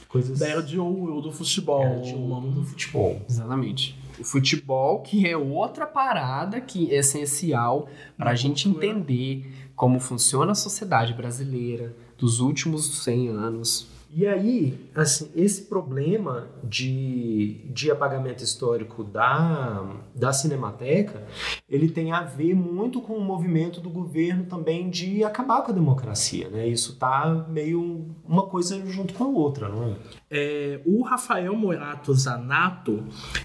[0.08, 1.82] coisas Da era de ouro do futebol.
[1.82, 3.20] Era de ouro do futebol.
[3.28, 3.96] Exatamente.
[4.18, 8.76] O futebol, que é outra parada que é essencial para a gente cultura.
[8.76, 13.97] entender como funciona a sociedade brasileira dos últimos 100 anos.
[14.10, 21.26] E aí, assim, esse problema de, de apagamento histórico da, da Cinemateca,
[21.68, 25.74] ele tem a ver muito com o movimento do governo também de acabar com a
[25.74, 26.66] democracia, né?
[26.66, 29.96] Isso tá meio uma coisa junto com a outra, não é?
[30.30, 33.04] É, o Rafael Morato Zanato,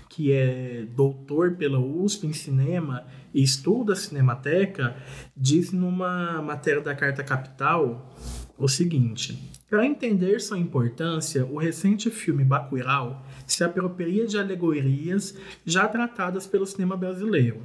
[0.09, 4.95] que é doutor pela USP em cinema e estuda Cinemateca,
[5.35, 8.13] disse numa matéria da Carta Capital
[8.57, 15.87] o seguinte: para entender sua importância, o recente filme Bacurau se apropria de alegorias já
[15.87, 17.59] tratadas pelo cinema brasileiro,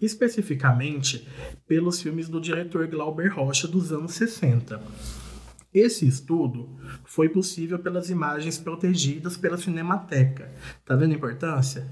[0.00, 1.28] especificamente
[1.64, 4.82] pelos filmes do diretor Glauber Rocha dos anos 60.
[5.72, 10.52] Esse estudo foi possível pelas imagens protegidas pela Cinemateca.
[10.84, 11.86] Tá vendo a importância?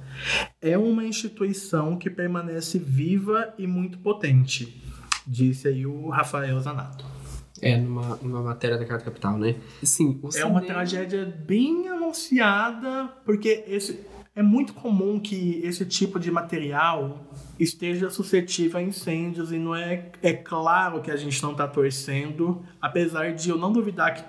[0.60, 4.82] É uma instituição que permanece viva e muito potente,
[5.24, 7.21] disse aí o Rafael Zanato.
[7.62, 9.54] É, numa, numa matéria da Carta Capital, né?
[9.84, 14.00] Sim, o É uma cinema- tragédia bem anunciada, porque esse
[14.34, 20.10] é muito comum que esse tipo de material esteja suscetível a incêndios e não é
[20.22, 24.24] é claro que a gente não está torcendo, apesar de eu não duvidar que,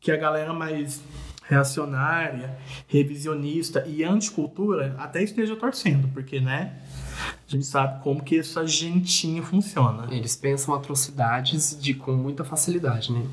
[0.00, 1.00] que a galera mais
[1.44, 2.56] reacionária,
[2.88, 6.78] revisionista e anticultura até esteja torcendo, porque né,
[7.46, 10.08] a gente sabe como que essa gentinha funciona.
[10.14, 13.24] Eles pensam atrocidades de, com muita facilidade, né?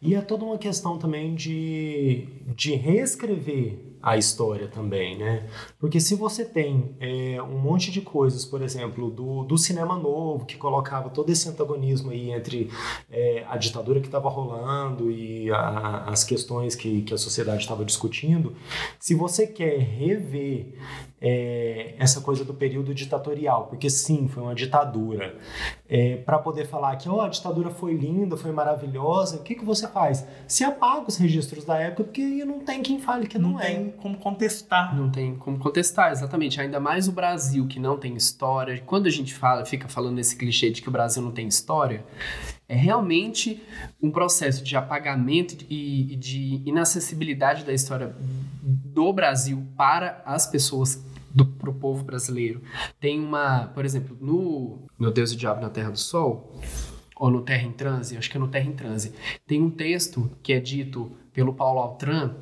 [0.00, 5.48] E é toda uma questão também de, de reescrever a história também, né?
[5.80, 10.44] Porque se você tem é, um monte de coisas, por exemplo, do, do cinema novo,
[10.44, 12.70] que colocava todo esse antagonismo aí entre
[13.10, 17.84] é, a ditadura que estava rolando e a- as questões que, que a sociedade estava
[17.84, 18.54] discutindo,
[19.00, 20.74] se você quer rever
[21.20, 25.34] é, essa coisa do período ditatorial, porque sim, foi uma ditadura.
[25.88, 29.64] É, para poder falar que oh, a ditadura foi linda, foi maravilhosa, o que, que
[29.64, 30.26] você faz?
[30.46, 33.66] Se apaga os registros da época, porque não tem quem fale que não, Não é.
[33.66, 34.94] tem como contestar.
[34.94, 36.60] Não tem como contestar, exatamente.
[36.60, 38.82] Ainda mais o Brasil, que não tem história.
[38.84, 42.04] Quando a gente fala, fica falando nesse clichê de que o Brasil não tem história,
[42.68, 43.62] é realmente
[44.02, 48.14] um processo de apagamento e de inacessibilidade da história
[48.62, 52.62] do Brasil para as pessoas do pro povo brasileiro.
[52.98, 56.58] Tem uma, por exemplo, no Meu Deus e o Diabo na Terra do Sol,
[57.14, 59.12] ou no Terra em Transe, acho que é no Terra em Transe,
[59.46, 62.34] tem um texto que é dito pelo Paulo Altran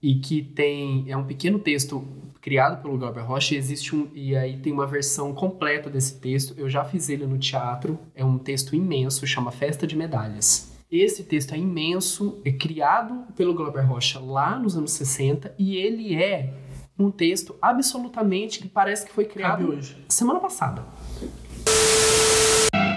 [0.00, 2.06] e que tem é um pequeno texto
[2.46, 6.54] criado pelo Glauber Rocha e existe um e aí tem uma versão completa desse texto.
[6.56, 10.72] Eu já fiz ele no teatro, é um texto imenso, chama Festa de Medalhas.
[10.88, 16.14] Esse texto é imenso, é criado pelo Glauber Rocha lá nos anos 60 e ele
[16.14, 16.54] é
[16.96, 19.96] um texto absolutamente que parece que foi criado hoje.
[20.08, 20.84] semana passada.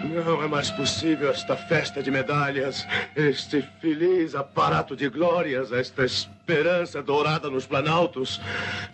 [0.10, 7.04] Não é mais possível esta festa de medalhas, este feliz aparato de glórias, esta esperança
[7.04, 8.42] dourada nos planaltos.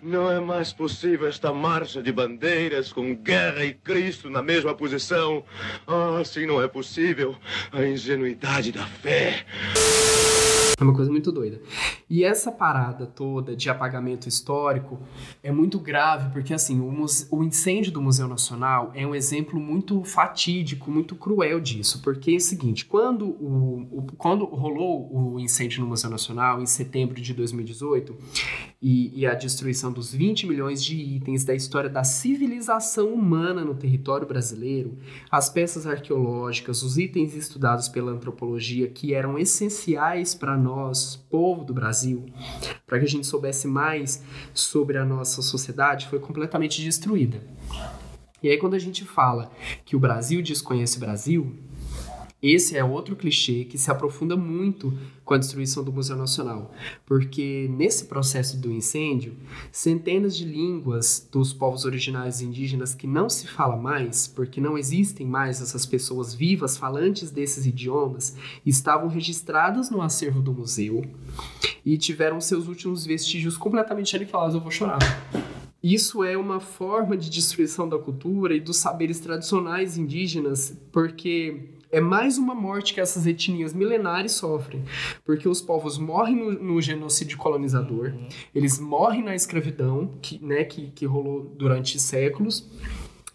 [0.02, 5.42] Não é mais possível esta marcha de bandeiras com guerra e Cristo na mesma posição.
[5.86, 7.34] Ah, assim não é possível
[7.72, 9.46] a ingenuidade da fé.
[10.78, 11.60] É uma coisa muito doida.
[12.08, 15.00] E essa parada toda de apagamento histórico
[15.42, 20.04] é muito grave, porque assim, o, o incêndio do Museu Nacional é um exemplo muito
[20.04, 22.02] fatídico, muito cruel disso.
[22.02, 26.66] Porque é o seguinte, quando, o, o- quando rolou o incêndio no Museu Nacional, em
[26.66, 28.14] setembro de 2018,
[28.82, 33.74] e, e a destruição dos 20 milhões de itens da história da civilização humana no
[33.74, 34.98] território brasileiro,
[35.30, 41.72] as peças arqueológicas, os itens estudados pela antropologia que eram essenciais para nós, povo do
[41.72, 42.26] Brasil,
[42.86, 47.40] para que a gente soubesse mais sobre a nossa sociedade, foi completamente destruída.
[48.42, 49.50] E aí quando a gente fala
[49.84, 51.56] que o Brasil desconhece o Brasil,
[52.42, 56.72] esse é outro clichê que se aprofunda muito com a destruição do Museu Nacional,
[57.04, 59.34] porque nesse processo do incêndio,
[59.72, 65.26] centenas de línguas dos povos originários indígenas que não se fala mais, porque não existem
[65.26, 71.04] mais essas pessoas vivas falantes desses idiomas, estavam registradas no acervo do museu
[71.84, 74.54] e tiveram seus últimos vestígios completamente aniquilados.
[74.54, 74.98] Eu vou chorar.
[75.82, 82.00] Isso é uma forma de destruição da cultura e dos saberes tradicionais indígenas, porque é
[82.00, 84.82] mais uma morte que essas etnias milenares sofrem.
[85.24, 88.12] Porque os povos morrem no, no genocídio colonizador,
[88.54, 92.68] eles morrem na escravidão, que, né, que, que rolou durante séculos,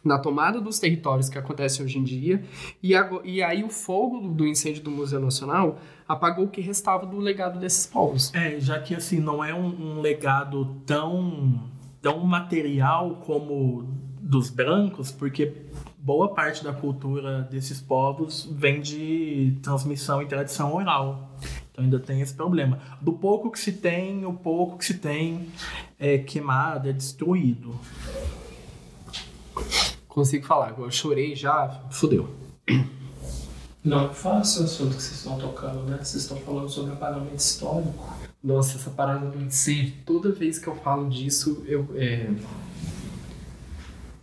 [0.03, 2.43] na tomada dos territórios que acontece hoje em dia,
[2.81, 6.59] e, ago- e aí o fogo do, do incêndio do Museu Nacional apagou o que
[6.59, 8.33] restava do legado desses povos.
[8.33, 11.61] É, já que assim, não é um, um legado tão,
[12.01, 13.87] tão material como
[14.19, 15.53] dos brancos, porque
[16.01, 21.37] boa parte da cultura desses povos vem de transmissão e tradição oral.
[21.71, 22.79] Então ainda tem esse problema.
[22.99, 25.47] Do pouco que se tem, o pouco que se tem
[25.99, 27.75] é queimado, é destruído.
[30.07, 32.29] Consigo falar, eu chorei já, fudeu.
[33.83, 35.97] Não fácil o assunto que vocês estão tocando, né?
[35.97, 38.15] Vocês estão falando sobre apagamento histórico.
[38.43, 41.87] Nossa, essa parada do incêndio, toda vez que eu falo disso, eu.
[41.95, 42.29] É,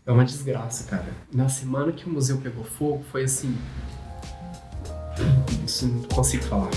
[0.09, 1.07] é uma desgraça, cara.
[1.31, 3.55] Na semana que o museu pegou fogo, foi assim.
[5.67, 6.71] Isso não consigo falar.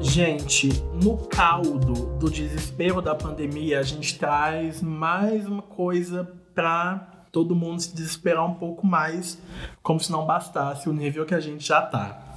[0.00, 0.68] Gente,
[1.02, 7.80] no caldo do desespero da pandemia, a gente traz mais uma coisa pra todo mundo
[7.80, 9.38] se desesperar um pouco mais,
[9.82, 12.34] como se não bastasse o nível que a gente já tá.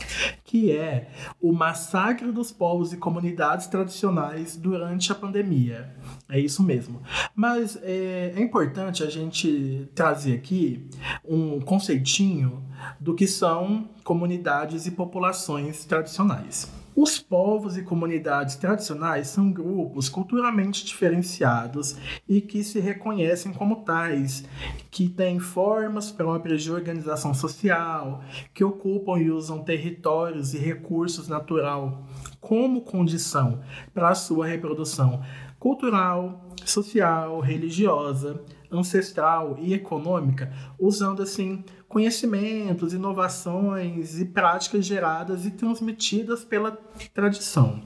[0.51, 1.07] Que é
[1.39, 5.95] o massacre dos povos e comunidades tradicionais durante a pandemia.
[6.27, 7.01] É isso mesmo.
[7.33, 10.89] Mas é, é importante a gente trazer aqui
[11.23, 12.65] um conceitinho
[12.99, 16.80] do que são comunidades e populações tradicionais.
[16.93, 21.95] Os povos e comunidades tradicionais são grupos culturalmente diferenciados
[22.27, 24.43] e que se reconhecem como tais,
[24.89, 28.21] que têm formas próprias de organização social,
[28.53, 32.03] que ocupam e usam territórios e recursos natural
[32.41, 33.61] como condição
[33.93, 35.21] para a sua reprodução
[35.57, 46.45] cultural, social, religiosa, ancestral e econômica, usando assim conhecimentos, inovações e práticas geradas e transmitidas
[46.45, 46.71] pela
[47.13, 47.83] tradição.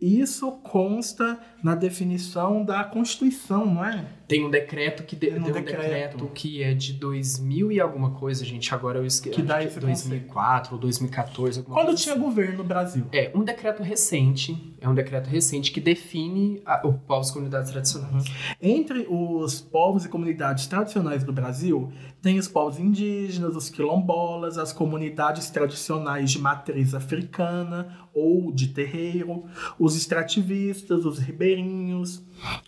[0.00, 4.04] Isso consta na definição da Constituição, não é?
[4.26, 5.82] Tem um decreto que de, Tem um tem um decreto.
[5.82, 6.30] decreto.
[6.34, 8.74] que é de 2000 e alguma coisa, gente.
[8.74, 9.34] Agora eu esqueci.
[9.36, 12.24] Que dá esse 2004 ou 2014, alguma Quando coisa tinha assim.
[12.24, 13.04] governo no Brasil.
[13.12, 17.70] É, um decreto recente, é um decreto recente que define a, o povos e comunidades
[17.70, 18.24] tradicionais.
[18.60, 21.92] Entre os povos e comunidades tradicionais do Brasil,
[22.22, 29.44] tem os povos indígenas, os quilombolas, as comunidades tradicionais de matriz africana ou de terreiro,
[29.78, 31.18] os extrativistas, os
[31.54, 32.22] ribeirinhos,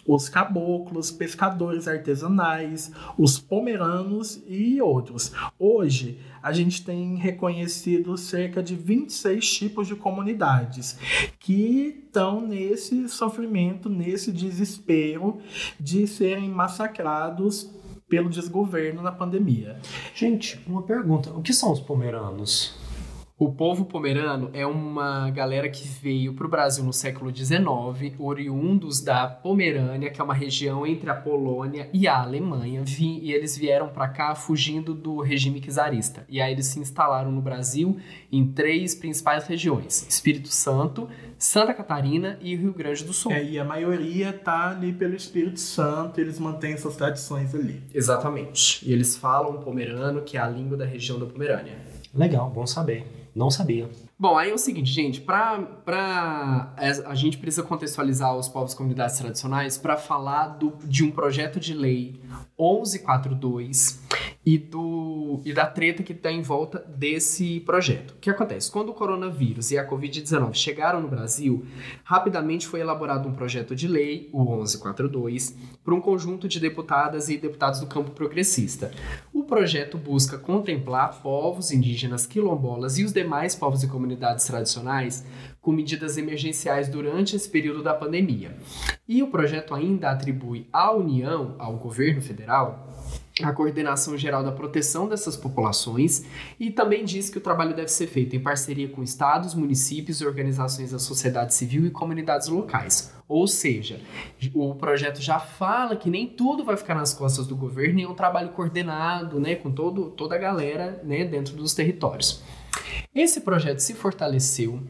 [0.07, 5.33] os caboclos, pescadores artesanais, os pomeranos e outros.
[5.59, 10.99] Hoje, a gente tem reconhecido cerca de 26 tipos de comunidades
[11.39, 15.39] que estão nesse sofrimento, nesse desespero
[15.81, 17.71] de serem massacrados
[18.09, 19.81] pelo desgoverno na pandemia.
[20.15, 21.31] Gente, uma pergunta.
[21.31, 22.84] O que são os pomeranos?
[23.37, 29.01] O povo pomerano é uma galera que veio para o Brasil no século XIX, oriundos
[29.01, 33.89] da Pomerânia, que é uma região entre a Polônia e a Alemanha, e eles vieram
[33.89, 36.25] para cá fugindo do regime czarista.
[36.29, 37.97] E aí eles se instalaram no Brasil
[38.31, 43.33] em três principais regiões: Espírito Santo, Santa Catarina e Rio Grande do Sul.
[43.33, 47.83] É, e a maioria tá ali pelo Espírito Santo, eles mantêm suas tradições ali.
[47.93, 48.89] Exatamente.
[48.89, 51.77] E eles falam pomerano, que é a língua da região da Pomerânia.
[52.15, 53.24] Legal, bom saber.
[53.35, 53.91] Não sabia.
[54.17, 58.73] Bom, aí é o seguinte, gente, pra, pra, é, a gente precisa contextualizar os povos
[58.73, 62.21] e comunidades tradicionais para falar do, de um projeto de lei
[62.59, 64.01] 1142
[64.47, 68.13] e, do, e da treta que está em volta desse projeto.
[68.13, 68.71] O que acontece?
[68.71, 71.65] Quando o coronavírus e a Covid-19 chegaram no Brasil,
[72.03, 77.39] rapidamente foi elaborado um projeto de lei, o 1142, por um conjunto de deputadas e
[77.39, 78.91] deputados do campo progressista.
[79.33, 85.25] O projeto busca contemplar povos indígenas quilombolas e os demais povos e comunidades tradicionais
[85.61, 88.55] com medidas emergenciais durante esse período da pandemia.
[89.09, 92.87] E o projeto ainda atribui à União, ao governo federal,
[93.43, 96.25] a coordenação geral da proteção dessas populações
[96.59, 100.93] e também diz que o trabalho deve ser feito em parceria com estados, municípios, organizações
[100.93, 103.13] da sociedade civil e comunidades locais.
[103.27, 104.01] Ou seja,
[104.55, 108.09] o projeto já fala que nem tudo vai ficar nas costas do governo e é
[108.09, 112.41] um trabalho coordenado, né, com todo, toda a galera, né, dentro dos territórios.
[113.13, 114.81] Esse projeto se fortaleceu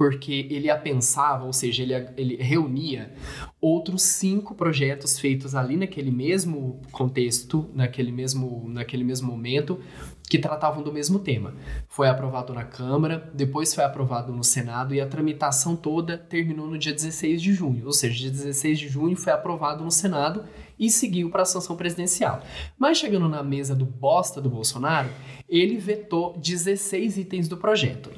[0.00, 3.12] porque ele apensava, ou seja, ele, ele reunia
[3.60, 9.78] outros cinco projetos feitos ali naquele mesmo contexto, naquele mesmo, naquele mesmo momento,
[10.22, 11.52] que tratavam do mesmo tema.
[11.86, 16.78] Foi aprovado na Câmara, depois foi aprovado no Senado e a tramitação toda terminou no
[16.78, 20.44] dia 16 de junho, ou seja, dia 16 de junho foi aprovado no Senado
[20.78, 22.42] e seguiu para a sanção presidencial.
[22.78, 25.10] Mas chegando na mesa do bosta do Bolsonaro,
[25.46, 28.10] ele vetou 16 itens do projeto.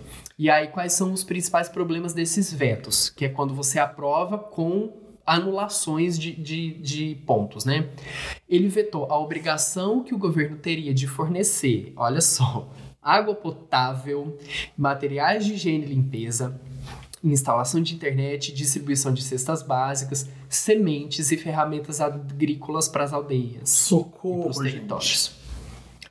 [0.43, 3.09] E aí, quais são os principais problemas desses vetos?
[3.09, 4.93] Que é quando você aprova com
[5.25, 7.91] anulações de, de, de, pontos, né?
[8.49, 12.69] Ele vetou a obrigação que o governo teria de fornecer, olha só,
[13.01, 14.37] água potável,
[14.77, 16.61] materiais de higiene e limpeza,
[17.23, 24.51] instalação de internet, distribuição de cestas básicas, sementes e ferramentas agrícolas para as aldeias Socorro,
[24.61, 25.37] e territórios.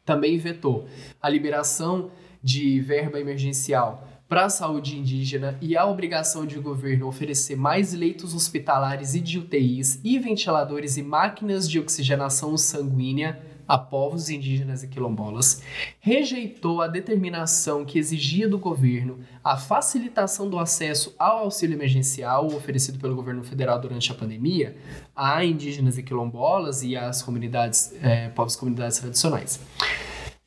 [0.06, 0.88] Também vetou
[1.22, 2.10] a liberação
[2.42, 8.34] de verba emergencial para a saúde indígena e a obrigação de governo oferecer mais leitos
[8.34, 14.88] hospitalares e de UTIs e ventiladores e máquinas de oxigenação sanguínea a povos indígenas e
[14.88, 15.62] quilombolas,
[16.00, 23.00] rejeitou a determinação que exigia do governo a facilitação do acesso ao auxílio emergencial oferecido
[23.00, 24.78] pelo governo federal durante a pandemia
[25.14, 29.60] a indígenas e quilombolas e às comunidades, é, povos comunidades tradicionais.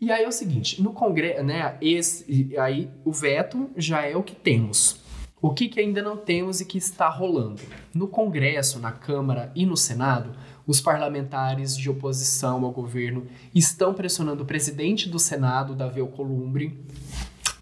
[0.04, 4.22] E aí é o seguinte, no Congresso, né, esse, aí o veto já é o
[4.22, 5.00] que temos.
[5.40, 7.62] O que, que ainda não temos e que está rolando?
[7.94, 10.36] No Congresso, na Câmara e no Senado,
[10.66, 16.78] os parlamentares de oposição ao governo estão pressionando o presidente do Senado, Davi Alcolumbre,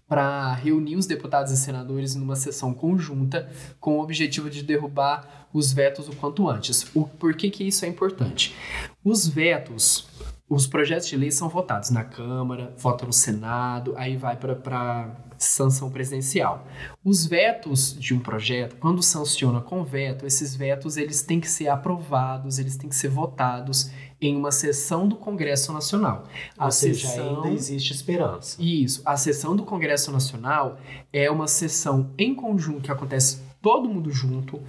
[0.05, 5.71] para reunir os deputados e senadores numa sessão conjunta com o objetivo de derrubar os
[5.71, 6.93] vetos o quanto antes.
[6.93, 8.53] O, por que, que isso é importante?
[9.01, 10.09] Os vetos
[10.53, 15.89] os projetos de lei são votados na Câmara, vota no Senado, aí vai para sanção
[15.89, 16.65] presidencial.
[17.03, 21.67] Os vetos de um projeto, quando sanciona com veto, esses vetos eles têm que ser
[21.67, 23.91] aprovados, eles têm que ser votados
[24.21, 26.23] em uma sessão do Congresso Nacional.
[26.57, 27.35] A Ou seja, sessão...
[27.35, 28.61] ainda existe esperança.
[28.61, 29.01] Isso.
[29.05, 30.77] A sessão do Congresso Nacional
[31.11, 34.61] é uma sessão em conjunto que acontece todo mundo junto,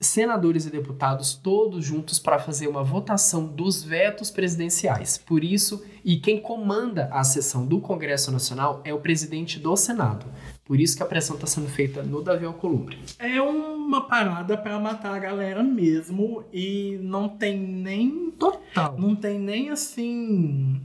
[0.00, 5.18] senadores e deputados todos juntos para fazer uma votação dos vetos presidenciais.
[5.18, 10.26] Por isso, e quem comanda a sessão do Congresso Nacional é o presidente do Senado.
[10.64, 12.98] Por isso que a pressão está sendo feita no Davi Alcolumbre.
[13.18, 18.98] É um uma parada pra matar a galera mesmo e não tem nem Total.
[18.98, 20.82] não tem nem assim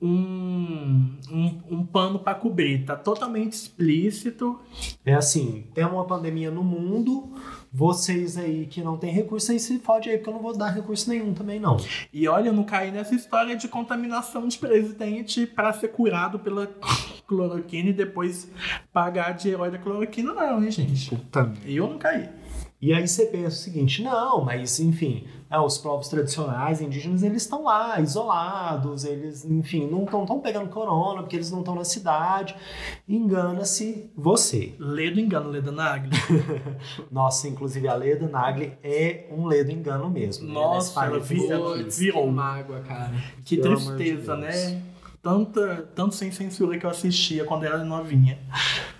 [0.00, 4.58] um, um, um pano pra cobrir, tá totalmente explícito.
[5.04, 7.32] É assim, tem uma pandemia no mundo,
[7.76, 10.68] vocês aí que não tem recurso aí se fode aí, porque eu não vou dar
[10.68, 11.76] recurso nenhum também não.
[12.12, 16.68] E olha, eu não caí nessa história de contaminação de presidente pra ser curado pela
[17.26, 18.48] cloroquina e depois
[18.92, 21.10] pagar de herói da cloroquina, não, hein, gente?
[21.10, 22.28] Puta Eu não caí.
[22.80, 25.24] E aí você pensa o seguinte, não, mas enfim,
[25.54, 30.68] é, os povos tradicionais indígenas, eles estão lá, isolados, eles, enfim, não estão tão pegando
[30.68, 32.54] corona, porque eles não estão na cidade.
[33.08, 34.74] Engana-se você.
[34.78, 36.10] Ledo engano, Leda Nagli.
[37.10, 40.46] Nossa, inclusive a Leda Nagli é um ledo engano mesmo.
[40.48, 40.54] né?
[40.54, 41.82] Nossa, Nesse ela país vi- ela aqui.
[41.84, 42.24] Putz, virou.
[42.24, 43.12] que mágoa, cara.
[43.44, 44.54] Que Pelo de tristeza, Deus.
[44.54, 44.82] né?
[45.22, 48.38] Tanta, tanto sem censura que eu assistia quando era novinha.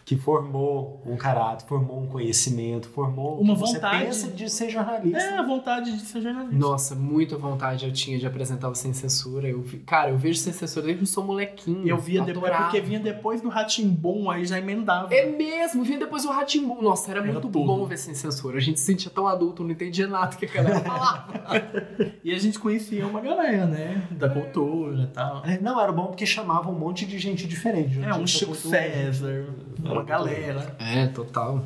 [0.05, 4.05] Que formou um caráter, formou um conhecimento, formou Uma que você vontade.
[4.05, 5.19] pensa de ser jornalista.
[5.19, 6.55] É a vontade de ser jornalista.
[6.57, 9.49] Nossa, muita vontade eu tinha de apresentar o Sem Censura.
[9.49, 11.89] Eu vi- cara, eu vejo Sem Censura desde que eu sou molequinho.
[11.89, 12.65] Eu via depois, adorava.
[12.65, 15.13] porque vinha depois do Ratimbum, aí já emendava.
[15.15, 16.83] É mesmo, vinha depois o Ratimbum.
[16.83, 17.65] Nossa, era, Era muito tudo.
[17.65, 18.59] bom ver Sem Censura.
[18.59, 21.33] A gente se sentia tão adulto, não entendia nada que a galera falava.
[22.23, 24.07] E a gente conhecia uma galera, né?
[24.11, 25.45] Da cultura e tal.
[25.45, 28.01] É, Não, era bom porque chamava um monte de gente diferente.
[28.03, 28.55] É, um Chico.
[28.55, 29.47] César,
[29.95, 30.77] uma galera.
[30.79, 31.63] é, total.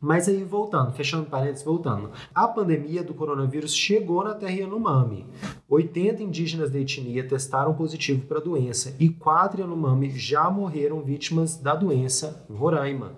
[0.00, 2.10] Mas aí, voltando, fechando parênteses, voltando.
[2.34, 5.26] A pandemia do coronavírus chegou na terra Yanomami.
[5.68, 11.56] 80 indígenas da etnia testaram positivo para a doença e quatro Yanomami já morreram vítimas
[11.56, 13.12] da doença em Roraima.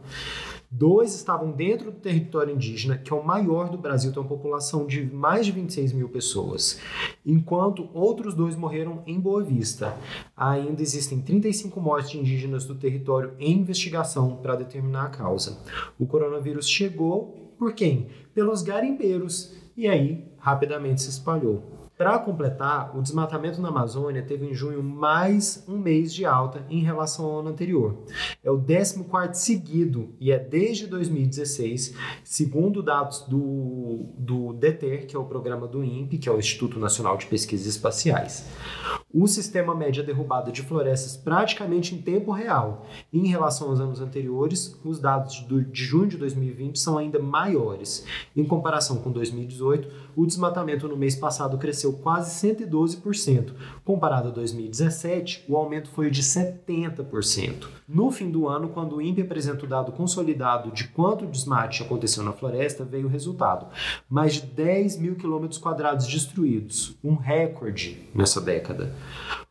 [0.74, 4.86] Dois estavam dentro do território indígena, que é o maior do Brasil, tem uma população
[4.86, 6.80] de mais de 26 mil pessoas,
[7.26, 9.94] enquanto outros dois morreram em Boa Vista.
[10.34, 15.58] Ainda existem 35 mortes indígenas do território em investigação para determinar a causa.
[15.98, 18.08] O coronavírus chegou por quem?
[18.32, 21.62] Pelos garimpeiros e aí rapidamente se espalhou.
[21.96, 26.80] Para completar, o desmatamento na Amazônia teve em junho mais um mês de alta em
[26.80, 28.04] relação ao ano anterior.
[28.42, 35.18] É o 14 seguido e é desde 2016, segundo dados do, do DETER, que é
[35.18, 38.46] o programa do INPE, que é o Instituto Nacional de Pesquisas Espaciais.
[39.14, 42.86] O sistema mede a derrubada de florestas praticamente em tempo real.
[43.12, 48.06] Em relação aos anos anteriores, os dados de junho de 2020 são ainda maiores.
[48.34, 53.52] Em comparação com 2018, o desmatamento no mês passado cresceu quase 112%.
[53.84, 57.66] Comparado a 2017, o aumento foi de 70%.
[57.86, 62.22] No fim do ano, quando o INPE apresenta o dado consolidado de quanto desmate aconteceu
[62.22, 63.66] na floresta, veio o resultado.
[64.08, 68.94] Mais de 10 mil quilômetros quadrados destruídos, um recorde nessa década.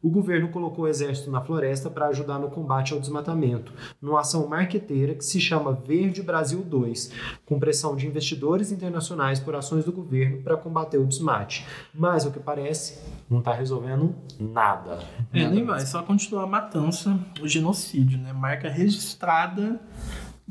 [0.01, 3.71] O governo colocou o exército na floresta para ajudar no combate ao desmatamento,
[4.01, 7.11] numa ação marqueteira que se chama Verde Brasil 2,
[7.45, 11.65] com pressão de investidores internacionais por ações do governo para combater o desmate.
[11.93, 12.99] Mas, o que parece,
[13.29, 14.99] não está resolvendo nada.
[15.31, 18.33] É, Nada nem vai, só continuar a matança, o genocídio, né?
[18.33, 19.79] Marca registrada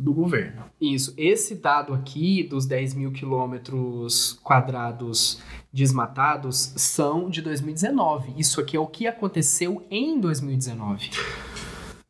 [0.01, 0.65] do governo.
[0.81, 1.13] Isso.
[1.17, 8.33] Esse dado aqui dos 10 mil quilômetros quadrados desmatados são de 2019.
[8.39, 11.11] Isso aqui é o que aconteceu em 2019.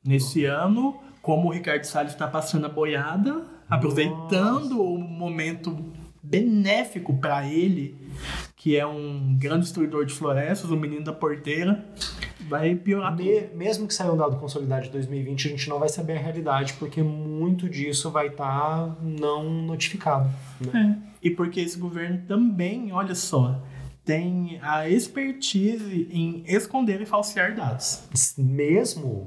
[0.05, 5.76] Nesse ano, como o Ricardo Salles está passando a boiada, aproveitando o momento
[6.22, 7.97] benéfico para ele,
[8.55, 11.84] que é um grande destruidor de florestas, o menino da porteira,
[12.51, 13.25] vai piorar tudo.
[13.25, 16.21] Me- mesmo que saia um dado consolidado de 2020, a gente não vai saber a
[16.21, 20.29] realidade, porque muito disso vai estar não notificado.
[20.61, 20.99] né?
[21.07, 21.11] É.
[21.29, 23.63] E porque esse governo também, olha só,
[24.05, 28.03] tem a expertise em esconder e falsear dados.
[28.37, 29.27] Mesmo.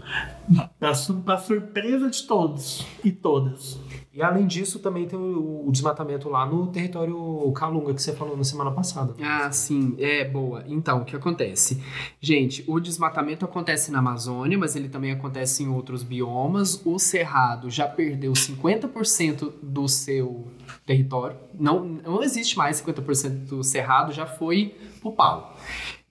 [0.79, 3.79] Para surpresa de todos e todas.
[4.13, 8.43] E além disso, também tem o, desmatamento lá no território Calunga, que você falou na
[8.43, 9.15] semana passada.
[9.19, 10.63] Ah, sim, é boa.
[10.67, 11.81] Então, o que acontece?
[12.21, 16.79] Gente, o desmatamento acontece na Amazônia, mas ele também acontece em outros biomas.
[16.85, 20.45] O Cerrado já perdeu 50% do seu
[20.85, 21.35] território.
[21.51, 25.57] Não, não existe mais 50% do Cerrado, já foi pro pau.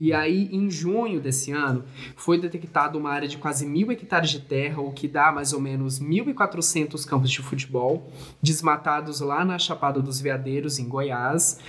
[0.03, 1.85] E aí, em junho desse ano,
[2.17, 5.61] foi detectada uma área de quase mil hectares de terra, o que dá mais ou
[5.61, 8.11] menos 1.400 campos de futebol,
[8.43, 11.61] desmatados lá na Chapada dos Veadeiros, em Goiás.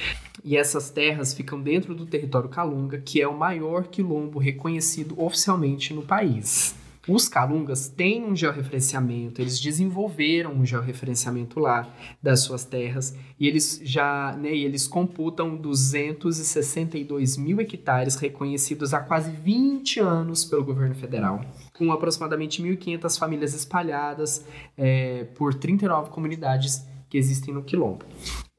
[0.44, 5.94] E essas terras ficam dentro do território Calunga, que é o maior quilombo reconhecido oficialmente
[5.94, 6.74] no país.
[7.06, 13.82] Os Calungas têm um georreferenciamento, eles desenvolveram um georreferenciamento lá das suas terras e eles
[13.84, 21.44] já, né, eles computam 262 mil hectares reconhecidos há quase 20 anos pelo governo federal,
[21.74, 24.46] com aproximadamente 1.500 famílias espalhadas
[24.78, 28.06] é, por 39 comunidades que existem no quilombo.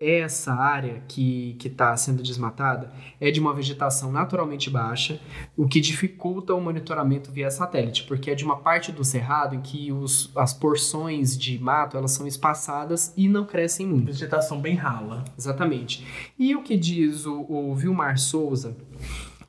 [0.06, 5.18] Essa área que está sendo desmatada é de uma vegetação naturalmente baixa,
[5.56, 9.62] o que dificulta o monitoramento via satélite, porque é de uma parte do cerrado em
[9.62, 14.06] que os, as porções de mato elas são espaçadas e não crescem muito.
[14.06, 15.24] Vegetação bem rala.
[15.38, 16.06] Exatamente.
[16.38, 18.76] E o que diz o, o Vilmar Souza,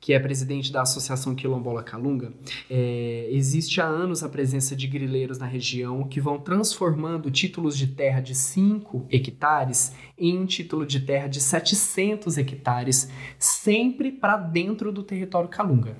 [0.00, 2.32] que é presidente da Associação Quilombola Calunga,
[2.70, 7.88] é, existe há anos a presença de grileiros na região que vão transformando títulos de
[7.88, 14.92] terra de 5 hectares em um título de terra de 700 hectares, sempre para dentro
[14.92, 15.96] do território Calunga.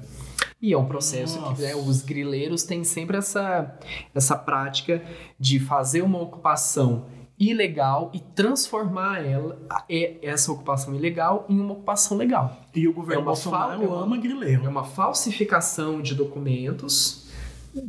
[0.61, 3.79] E é um processo que né, os grileiros têm sempre essa,
[4.15, 5.05] essa prática
[5.39, 7.07] de fazer uma ocupação
[7.39, 9.59] ilegal e transformar ela,
[9.89, 12.63] é, essa ocupação ilegal em uma ocupação legal.
[12.75, 14.65] E o governo É uma Bolsonaro falta, ama grileiro.
[14.65, 17.31] É uma falsificação de documentos,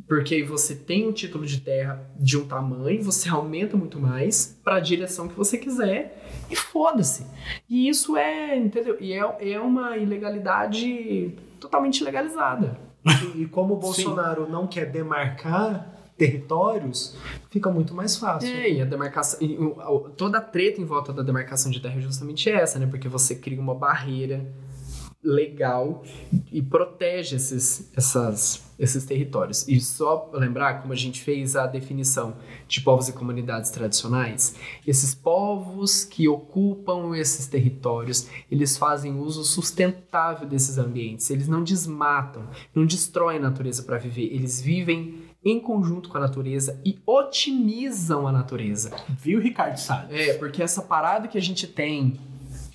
[0.08, 4.76] porque você tem um título de terra de um tamanho, você aumenta muito mais para
[4.76, 7.26] a direção que você quiser e foda-se.
[7.70, 8.98] E isso é, entendeu?
[9.00, 12.78] E é, é uma ilegalidade totalmente legalizada.
[13.36, 17.16] E, e como o Bolsonaro não quer demarcar territórios,
[17.50, 18.50] fica muito mais fácil.
[18.50, 19.40] É, e a demarcação.
[20.18, 22.88] toda a treta em volta da demarcação de terra é justamente essa, né?
[22.88, 24.46] Porque você cria uma barreira
[25.24, 26.04] legal
[26.52, 29.68] e protege esses, essas, esses territórios.
[29.68, 32.38] E só lembrar, como a gente fez a definição
[32.68, 34.56] de povos e comunidades tradicionais,
[34.86, 41.30] esses povos que ocupam esses territórios, eles fazem uso sustentável desses ambientes.
[41.30, 44.34] Eles não desmatam, não destroem a natureza para viver.
[44.34, 48.92] Eles vivem em conjunto com a natureza e otimizam a natureza.
[49.08, 50.12] Viu, Ricardo Salles?
[50.12, 52.20] É, porque essa parada que a gente tem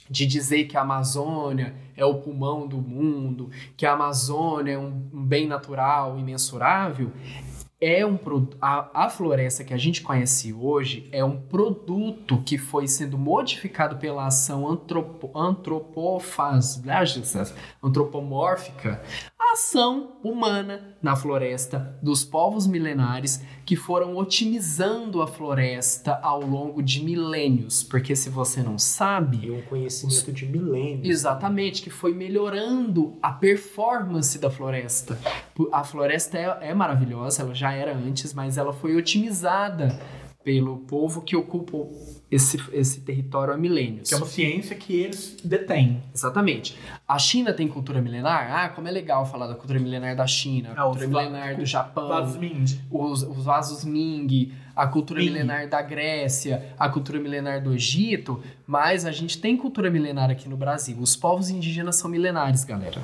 [0.08, 4.90] de dizer que a Amazônia é o pulmão do mundo, que a Amazônia é um,
[4.90, 7.12] bem natural imensurável,
[7.82, 8.16] é um
[8.60, 13.96] a, a floresta que a gente conhece hoje é um produto que foi sendo modificado
[13.96, 15.32] pela ação antropo,
[17.82, 19.02] antropomórfica,
[19.52, 27.02] ação humana na floresta dos povos milenares que foram otimizando a floresta ao longo de
[27.04, 31.08] milênios, porque se você não sabe, E um conhecimento de milênios.
[31.08, 35.18] Exatamente, que foi melhorando a performance da floresta.
[35.70, 39.98] A floresta é, é maravilhosa, ela já era antes, mas ela foi otimizada
[40.42, 41.78] pelo povo que ocupa
[42.32, 44.08] esse, esse território há milênios.
[44.08, 46.02] Que é uma ciência que eles detêm.
[46.14, 46.76] Exatamente.
[47.06, 48.50] A China tem cultura milenar?
[48.50, 51.66] Ah, como é legal falar da cultura milenar da China, a Ah, cultura milenar do
[51.66, 52.72] Japão Vasos Mind.
[52.90, 55.30] os, os vasos Ming, a cultura Ming.
[55.30, 60.48] milenar da Grécia, a cultura milenar do Egito, mas a gente tem cultura milenar aqui
[60.48, 60.96] no Brasil.
[61.00, 63.02] Os povos indígenas são milenares, galera.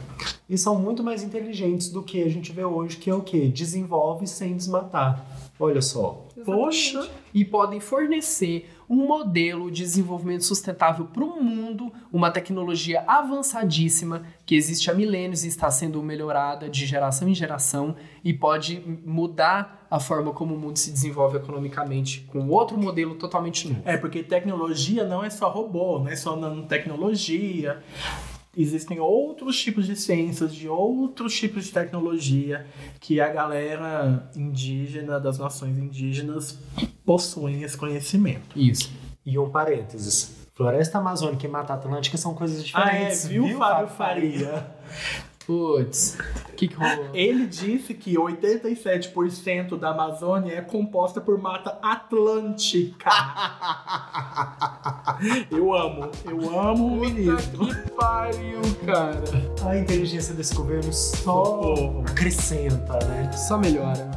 [0.49, 3.49] E são muito mais inteligentes do que a gente vê hoje, que é o quê?
[3.49, 5.23] Desenvolve sem desmatar.
[5.61, 6.27] Olha só.
[6.47, 7.07] Poxa.
[7.35, 14.55] E podem fornecer um modelo de desenvolvimento sustentável para o mundo, uma tecnologia avançadíssima que
[14.55, 20.01] existe há milênios e está sendo melhorada de geração em geração e pode mudar a
[20.01, 23.83] forma como o mundo se desenvolve economicamente com outro modelo totalmente novo.
[23.85, 27.83] É, porque tecnologia não é só robô, não é só nanotecnologia.
[28.61, 32.67] Existem outros tipos de ciências, de outros tipos de tecnologia
[32.99, 36.59] que a galera indígena, das nações indígenas,
[37.07, 38.59] possuem esse conhecimento.
[38.59, 38.91] Isso.
[39.25, 40.37] E um parênteses.
[40.57, 43.27] Floresta Amazônica e Mata Atlântica são coisas Ah, é, diferentes.
[43.29, 44.67] viu, Fábio Faria?
[45.49, 46.19] Putz,
[46.51, 47.09] o que, que rolou?
[47.17, 53.09] Ele disse que 87% da Amazônia é composta por mata atlântica.
[55.51, 57.67] eu amo, eu amo o ministro.
[57.67, 59.25] que pariu, cara.
[59.67, 62.05] A inteligência desse governo só Socorro.
[62.07, 63.33] acrescenta, né?
[63.33, 64.11] Só melhora.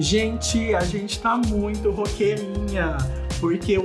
[0.00, 2.96] Gente, a gente tá muito roqueirinha,
[3.38, 3.76] porque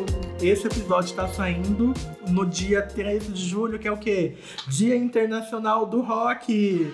[0.41, 1.93] esse episódio tá saindo
[2.29, 4.37] no dia 13 de julho, que é o quê?
[4.69, 6.93] Dia Internacional do Rock.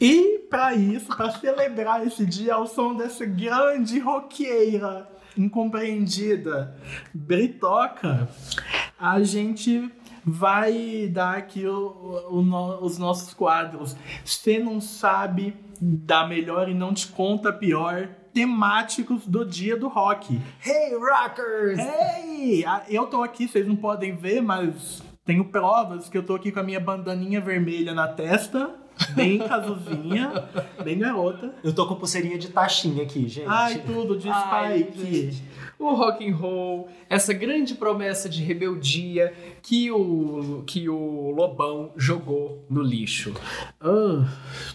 [0.00, 5.08] E pra isso, pra celebrar esse dia ao som dessa grande roqueira
[5.38, 6.76] incompreendida,
[7.14, 8.28] Britoca,
[8.98, 9.88] a gente
[10.24, 13.96] vai dar aqui o- o os nossos quadros.
[14.24, 20.40] Você não sabe da melhor e não te conta pior temáticos do dia do rock.
[20.64, 21.78] Hey, rockers!
[21.78, 22.64] Hey!
[22.64, 26.52] Ah, Eu tô aqui, vocês não podem ver, mas tenho provas que eu tô aqui
[26.52, 28.70] com a minha bandaninha vermelha na testa,
[29.14, 30.44] bem casuzinha,
[30.84, 31.52] bem garota.
[31.64, 33.48] Eu tô com pulseirinha de taxinha aqui, gente.
[33.48, 35.00] Ai, tudo de Ai, Spike.
[35.06, 35.42] gente.
[35.86, 42.64] O rock and roll, essa grande promessa de rebeldia que o, que o Lobão jogou
[42.68, 43.32] no lixo.
[43.80, 44.26] Ah,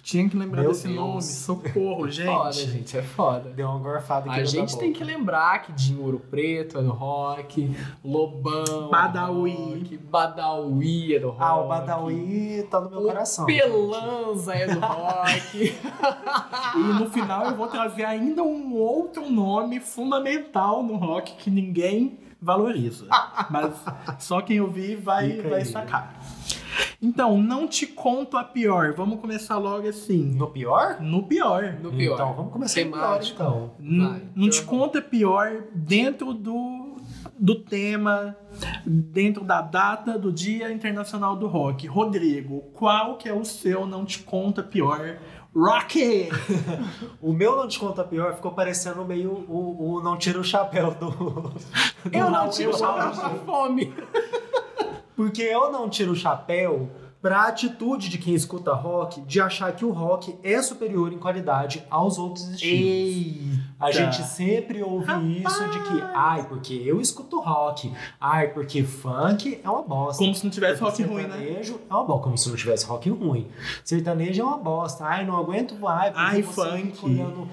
[0.01, 0.95] tinha que lembrar Meu desse Deus.
[0.99, 1.22] nome.
[1.22, 2.26] Socorro, gente.
[2.28, 3.49] Foda, gente, é foda.
[3.49, 6.91] Deu uma gorfada aqui A gente tem que lembrar que Dinho Ouro Preto é do
[6.91, 8.89] rock, Lobão.
[8.89, 9.51] Badawi.
[9.51, 11.43] é do rock, Badawi é do rock.
[11.43, 13.45] Ah, o Badawi tá no meu O coração.
[13.45, 15.76] Pelanza é do rock.
[16.76, 22.19] E no final eu vou trazer ainda um outro nome fundamental no rock que ninguém
[22.41, 23.07] valoriza.
[23.49, 23.73] Mas
[24.19, 25.65] só quem ouvir vai, Fica vai aí.
[25.65, 26.19] sacar.
[27.01, 28.93] Então, não te conto a pior.
[28.93, 30.33] Vamos começar logo assim.
[30.35, 30.99] No pior?
[31.01, 31.77] No pior.
[31.81, 32.13] No pior.
[32.15, 33.41] Então, vamos começar no pior, Temático.
[33.43, 33.71] então.
[33.79, 34.21] N- Vai.
[34.35, 36.97] não te conta pior dentro do,
[37.39, 38.35] do tema,
[38.85, 41.87] dentro da data do Dia Internacional do Rock.
[41.87, 45.17] Rodrigo, qual que é o seu não te conta pior?
[45.56, 46.30] Rock!
[47.22, 50.91] O meu não te conta pior ficou parecendo meio o, o não tira o chapéu
[50.91, 51.10] do.
[51.10, 51.53] do
[52.12, 53.93] Eu não tiro o chapéu pra fome.
[55.16, 56.89] Porque eu não tiro o chapéu
[57.26, 61.84] pra atitude de quem escuta rock de achar que o rock é superior em qualidade
[61.89, 63.57] aos outros estilos.
[63.80, 65.11] A gente sempre ouve
[65.43, 70.21] isso de que, ai, porque eu escuto rock, ai, porque funk é uma bosta.
[70.23, 71.30] Como se não tivesse rock Porque ruim, né?
[71.38, 73.47] Sertanejo é uma bosta, como se não tivesse rock ruim.
[73.84, 77.05] Sertanejo é uma bosta, ai, não aguento, ai, porque Ai, funk.
[77.05, 77.49] olhando-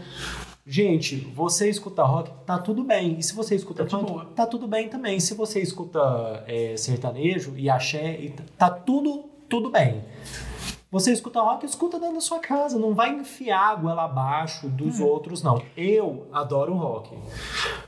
[0.66, 3.18] Gente, você escuta rock, tá tudo bem.
[3.18, 5.18] E se você escuta Tá funk, tá tudo bem também.
[5.18, 10.02] Se você escuta é, sertanejo e axé, tá tudo, tudo bem.
[10.90, 12.78] Você escuta rock, escuta dentro da sua casa.
[12.78, 15.04] Não vai enfiar a goela abaixo dos Hum.
[15.06, 15.62] outros, não.
[15.76, 17.14] Eu adoro rock.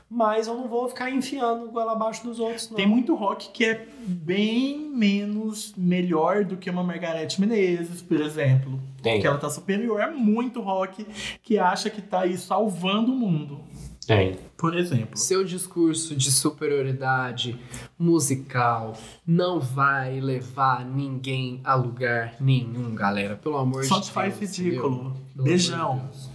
[0.09, 2.75] Mas eu não vou ficar enfiando goela abaixo dos outros, não.
[2.77, 8.79] Tem muito rock que é bem menos melhor do que uma Margareth Menezes, por exemplo.
[9.01, 9.19] Tem.
[9.19, 11.05] Que ela tá superior a muito rock
[11.43, 13.59] que acha que tá aí salvando o mundo,
[14.07, 14.37] Tem.
[14.57, 15.17] por exemplo.
[15.17, 17.59] Seu discurso de superioridade
[17.97, 23.35] musical não vai levar ninguém a lugar nenhum, galera.
[23.35, 24.57] Pelo amor Só de te faz Deus.
[24.57, 25.15] ridículo.
[25.35, 26.01] Beijão.
[26.11, 26.29] Deus.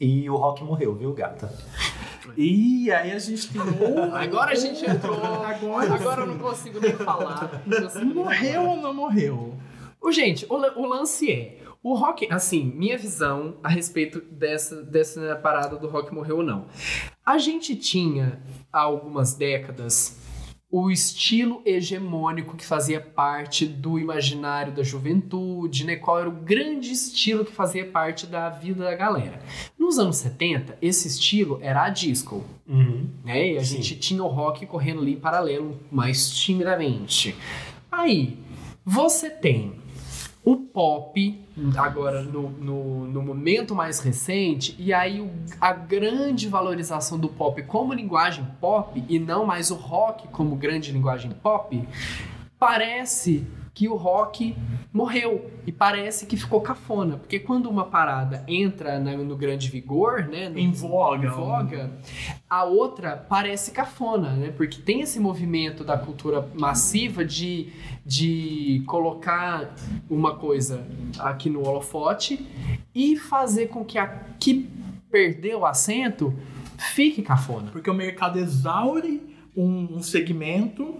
[0.00, 1.52] E o rock morreu, viu, gata?
[2.36, 3.60] E aí a gente tem
[4.12, 5.16] Agora a gente entrou.
[5.44, 7.62] Agora, Agora eu não consigo nem falar.
[7.66, 8.68] Não consigo nem morreu falar.
[8.68, 9.54] ou não morreu?
[10.00, 11.57] O, gente, o, o lance é.
[11.82, 16.66] O rock, assim, minha visão a respeito dessa, dessa parada do rock morreu ou não.
[17.24, 18.40] A gente tinha,
[18.72, 20.18] há algumas décadas,
[20.70, 25.96] o estilo hegemônico que fazia parte do imaginário da juventude, né?
[25.96, 29.40] Qual era o grande estilo que fazia parte da vida da galera.
[29.78, 33.08] Nos anos 70, esse estilo era a disco, Uhum.
[33.24, 33.52] né?
[33.52, 33.76] E a Sim.
[33.80, 37.34] gente tinha o rock correndo ali em paralelo, mais timidamente.
[37.90, 38.36] Aí,
[38.84, 39.77] você tem
[40.50, 41.38] o pop,
[41.76, 45.30] agora no, no, no momento mais recente, e aí o-
[45.60, 50.90] a grande valorização do pop como linguagem pop, e não mais o rock como grande
[50.92, 51.86] linguagem pop,
[52.58, 53.46] parece
[53.78, 54.56] que o rock
[54.92, 60.24] morreu e parece que ficou cafona, porque quando uma parada entra na- no grande vigor,
[60.26, 61.26] né, no- Em voga.
[61.28, 61.90] em voga,
[62.50, 64.52] a outra parece cafona, né?
[64.56, 67.68] Porque tem esse movimento da cultura massiva de,
[68.04, 69.72] de colocar
[70.10, 70.84] uma coisa
[71.20, 72.44] aqui no holofote
[72.92, 74.08] e fazer com que a
[74.40, 74.68] que
[75.08, 76.34] perdeu o assento
[76.76, 77.70] fique cafona.
[77.70, 79.22] Porque o mercado exaure
[79.56, 80.96] um, um segmento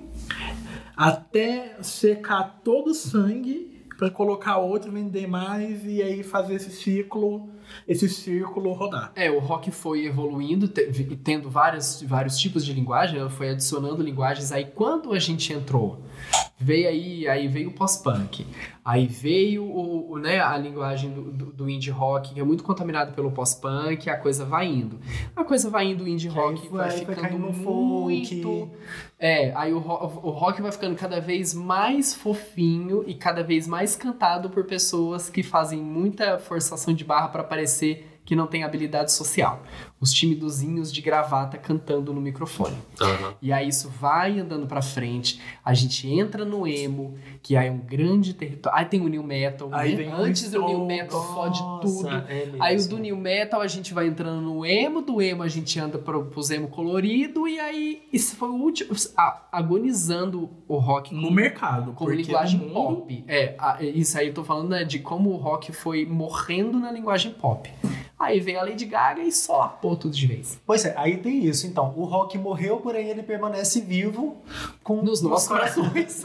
[0.99, 7.49] até secar todo o sangue para colocar outro, vender mais e aí fazer esse ciclo,
[7.87, 9.13] esse círculo rodar.
[9.17, 14.03] É, o rock foi evoluindo, te- vi- tendo vários, vários tipos de linguagem, foi adicionando
[14.03, 14.53] linguagens.
[14.53, 16.01] Aí quando a gente entrou,
[16.59, 18.45] veio aí, aí veio o pós-punk,
[18.85, 22.65] aí veio o, o, né, a linguagem do, do, do indie rock, que é muito
[22.65, 24.99] contaminado pelo pós-punk, a coisa vai indo.
[25.37, 27.63] A coisa vai indo, o indie rock Aí vai, vai- ficando muito...
[27.63, 28.71] folk.
[29.21, 33.95] É, aí o, o rock vai ficando cada vez mais fofinho e cada vez mais
[33.95, 39.11] cantado por pessoas que fazem muita forçação de barra para parecer que não tem habilidade
[39.11, 39.63] social.
[39.99, 42.77] Os timidozinhos de gravata cantando no microfone.
[43.41, 47.17] E aí isso vai andando pra frente, a gente entra no emo,
[47.49, 48.79] que aí é um grande território.
[48.79, 49.97] Aí tem o new metal, Aí né?
[49.97, 52.07] vem o Antes o new metal fode tudo.
[52.29, 52.51] É.
[52.61, 55.81] Aí o do new metal a gente vai entrando no emo, do emo a gente
[55.81, 58.95] anda pro, pros emo colorido e aí isso foi o último
[59.51, 61.93] agonizando o rock No mercado.
[61.93, 63.25] como linguagem mundo- pop.
[63.27, 66.93] É, a- isso aí eu tô falando né, de como o rock foi morrendo na
[66.93, 67.71] linguagem pop.
[68.19, 70.61] Aí vem a Lady Gaga e solapou tudo de vez.
[70.67, 71.69] Pois é, aí tem isso.
[71.69, 74.39] Então, o rock morreu, porém ele permanece vivo
[74.83, 76.25] com Nos nossos corações.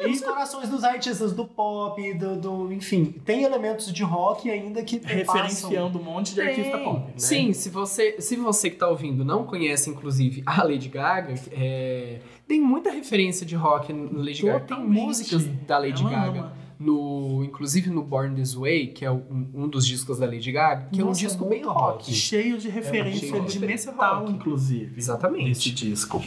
[0.00, 4.98] Nos corações dos artistas do pop, do, do- enfim, tem elementos de rock ainda que
[5.04, 6.84] Referenciando um monte de artista Tem.
[6.84, 7.00] pop.
[7.00, 7.12] né?
[7.16, 12.20] Sim, se você, se você que tá ouvindo não conhece, inclusive, a Lady Gaga, é,
[12.46, 14.58] tem muita referência de rock no Lady Gaga.
[14.60, 15.00] Tem Totalmente.
[15.02, 16.38] músicas da Lady Ela Gaga.
[16.40, 16.64] ama.
[16.76, 20.88] No, inclusive no Born This Way, que é um, um dos discos da Lady Gaga,
[20.92, 21.78] que é um Nossa, disco bem rock.
[21.80, 22.12] rock.
[22.12, 24.32] Cheio de referência cheio de de metal, rock.
[24.32, 24.92] inclusive.
[24.98, 25.44] Exatamente.
[25.48, 26.22] Nesse disco.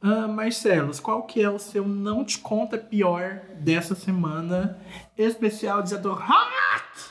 [0.00, 4.78] Ah, Marcelos, qual que é o seu não te conta pior dessa semana?
[5.18, 6.58] Especial do rock!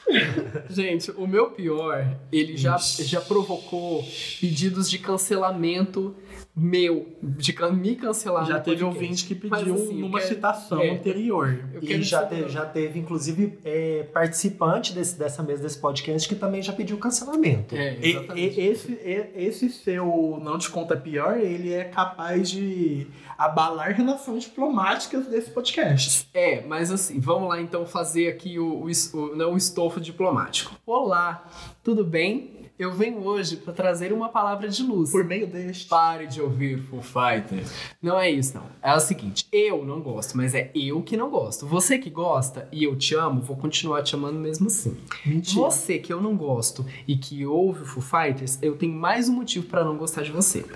[0.70, 4.03] Gente, o meu pior, ele já, já provocou
[4.39, 6.16] pedidos de cancelamento
[6.55, 9.03] meu, de can- me cancelar Já teve podcast.
[9.03, 11.60] ouvinte que Mas, pediu assim, numa quero- citação é, anterior.
[11.82, 16.64] E já, te- já teve, inclusive, é, participante desse- dessa mesa desse podcast que também
[16.64, 17.76] já pediu cancelamento.
[17.76, 18.60] É, E- exatamente.
[18.60, 23.05] e- esse, e- esse seu não te conta pior, ele é capaz de
[23.38, 26.28] abalar relações diplomáticas desse podcast.
[26.34, 28.88] É, mas assim, vamos lá então fazer aqui o, o,
[29.18, 30.72] o- não, o estofo diplomático.
[30.86, 31.50] Olá,
[31.84, 32.56] tudo bem?
[32.78, 35.10] Eu venho hoje para trazer uma palavra de luz.
[35.12, 35.88] Por meio deste.
[35.88, 37.72] Pare de ouvir Foo Fighters.
[38.00, 38.66] Não é isso, não.
[38.84, 41.66] É o seguinte, eu não gosto, mas é eu que não gosto.
[41.66, 44.95] Você que gosta e eu te amo, vou continuar te amando mesmo assim.
[45.26, 45.60] Mentira.
[45.60, 49.34] Você que eu não gosto e que ouve o Foo Fighters, eu tenho mais um
[49.34, 50.60] motivo pra não gostar de você.
[50.60, 50.68] O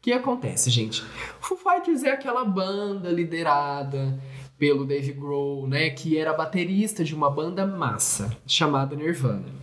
[0.00, 1.02] que acontece, gente?
[1.40, 4.16] Foo Fighters é aquela banda liderada
[4.58, 9.58] pelo Dave Grohl, né, que era baterista de uma banda massa chamada Nirvana.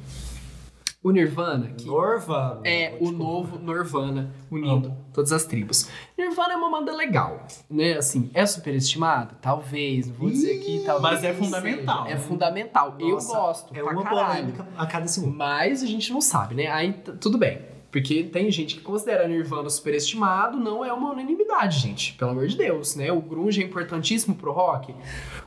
[1.03, 1.87] O Nirvana, que
[2.63, 5.87] é o novo Nirvana unindo todas as tribos.
[6.17, 7.93] Nirvana é uma banda legal, né?
[7.93, 9.35] Assim, é superestimado?
[9.39, 11.13] Talvez, não vou dizer que talvez.
[11.13, 12.07] mas é fundamental.
[12.07, 12.95] É fundamental.
[12.99, 13.75] eu Nossa, gosto.
[13.77, 14.27] É uma caralho.
[14.29, 15.35] polêmica a cada segundo.
[15.35, 16.71] Mas a gente não sabe, né?
[16.71, 17.74] Aí tudo bem.
[17.95, 22.11] Porque tem gente que considera Nirvana superestimado, não é uma unanimidade, gente.
[22.15, 23.09] Pelo amor de Deus, né?
[23.09, 24.93] O grunge é importantíssimo pro rock.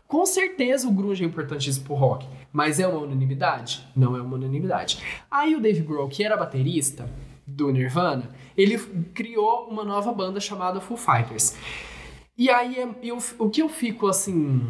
[0.06, 2.26] Com certeza o grunge é importantíssimo pro rock.
[2.50, 3.86] Mas é uma unanimidade?
[3.94, 4.98] Não é uma unanimidade.
[5.30, 7.06] Aí o Dave Grohl, que era baterista
[7.46, 8.78] do Nirvana, ele
[9.12, 11.54] criou uma nova banda chamada Foo Fighters.
[12.34, 14.62] E aí é- eu, o que eu fico assim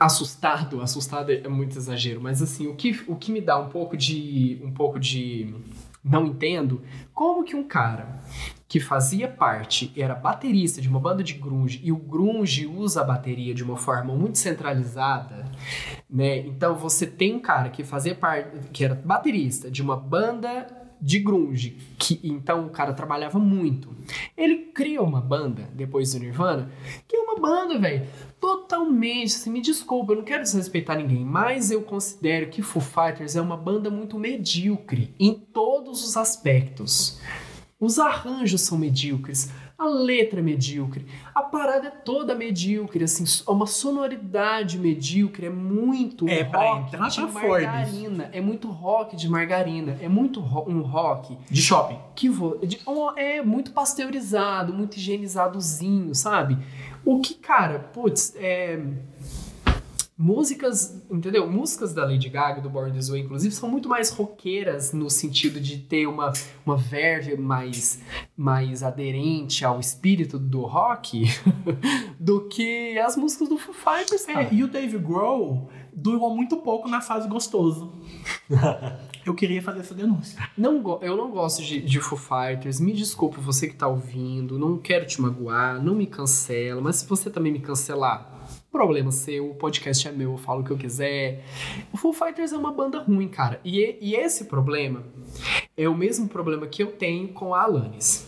[0.00, 3.98] assustado, assustado é muito exagero, mas assim, o que, o que me dá um pouco
[3.98, 5.54] de um pouco de
[6.02, 6.82] não entendo,
[7.12, 8.20] como que um cara
[8.66, 13.04] que fazia parte, era baterista de uma banda de grunge e o grunge usa a
[13.04, 15.44] bateria de uma forma muito centralizada,
[16.08, 16.38] né?
[16.38, 20.68] Então você tem um cara que fazia parte, que era baterista de uma banda
[21.00, 23.94] de grunge, que então o cara trabalhava muito.
[24.36, 26.70] Ele cria uma banda depois do Nirvana,
[27.08, 28.06] que é uma banda, velho,
[28.40, 33.36] totalmente, assim, me desculpa, eu não quero desrespeitar ninguém, mas eu considero que Foo Fighters
[33.36, 37.20] é uma banda muito medíocre em todos os aspectos.
[37.78, 39.50] Os arranjos são medíocres,
[39.80, 45.50] a letra é medíocre, a parada é toda medíocre, assim, é uma sonoridade medíocre, é
[45.50, 47.48] muito É, pra rock entrar de Forbes.
[47.48, 51.98] margarina, é muito rock de margarina, é muito ro- um rock De shopping.
[52.14, 52.28] que
[52.66, 52.80] de-
[53.16, 56.58] é muito pasteurizado, muito higienizadozinho, sabe?
[57.04, 58.78] O que, cara, putz, é.
[60.22, 61.50] Músicas, entendeu?
[61.50, 65.58] Músicas da Lady Gaga, do Born This Way, inclusive, são muito mais roqueiras no sentido
[65.58, 66.30] de ter uma,
[66.66, 68.02] uma verve mais,
[68.36, 71.24] mais aderente ao espírito do rock
[72.20, 74.42] do que as músicas do Foo Fighters, cara.
[74.42, 77.90] É, e o Dave Grohl durou muito pouco na fase gostoso.
[79.24, 80.38] Eu queria fazer essa denúncia.
[80.56, 82.80] Não eu não gosto de, de Foo Fighters.
[82.80, 84.58] Me desculpe você que tá ouvindo.
[84.58, 85.80] Não quero te magoar.
[85.82, 86.80] Não me cancela.
[86.80, 88.39] Mas se você também me cancelar,
[88.70, 89.50] problema seu.
[89.50, 90.32] O podcast é meu.
[90.32, 91.44] Eu falo o que eu quiser.
[91.92, 93.60] O Foo Fighters é uma banda ruim, cara.
[93.64, 95.04] E, e- e esse problema
[95.76, 98.26] é o mesmo problema que eu tenho com a Alanis.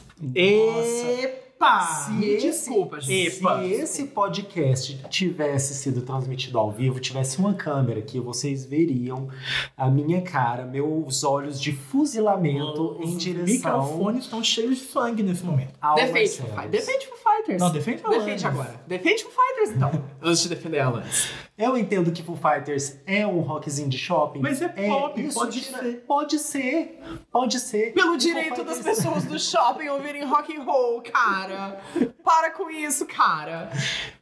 [1.62, 2.08] Epa!
[2.10, 3.38] Me desculpa, gente.
[3.38, 3.60] Epa.
[3.60, 9.28] Se esse podcast tivesse sido transmitido ao vivo, tivesse uma câmera aqui, vocês veriam
[9.76, 15.22] a minha cara, meus olhos de fuzilamento em Os direção microfones estão cheios de sangue
[15.22, 15.72] nesse momento.
[15.94, 16.46] Defende Foo.
[16.48, 16.70] Fighters.
[16.70, 17.60] Defende Foo Fighters.
[17.60, 18.80] Não, defende a Defende agora.
[18.88, 20.04] Defende Foo Fighters, então.
[20.20, 21.28] Antes de defender a Alanis.
[21.62, 24.40] Eu entendo que Foo Fighters é um rockzinho de shopping.
[24.40, 26.04] Mas é pop, pode tira- ser.
[26.06, 27.00] Pode ser,
[27.30, 27.92] pode ser.
[27.92, 31.80] Pelo direito das pessoas do shopping ouvirem rock and roll, cara.
[32.24, 33.70] Para com isso, cara.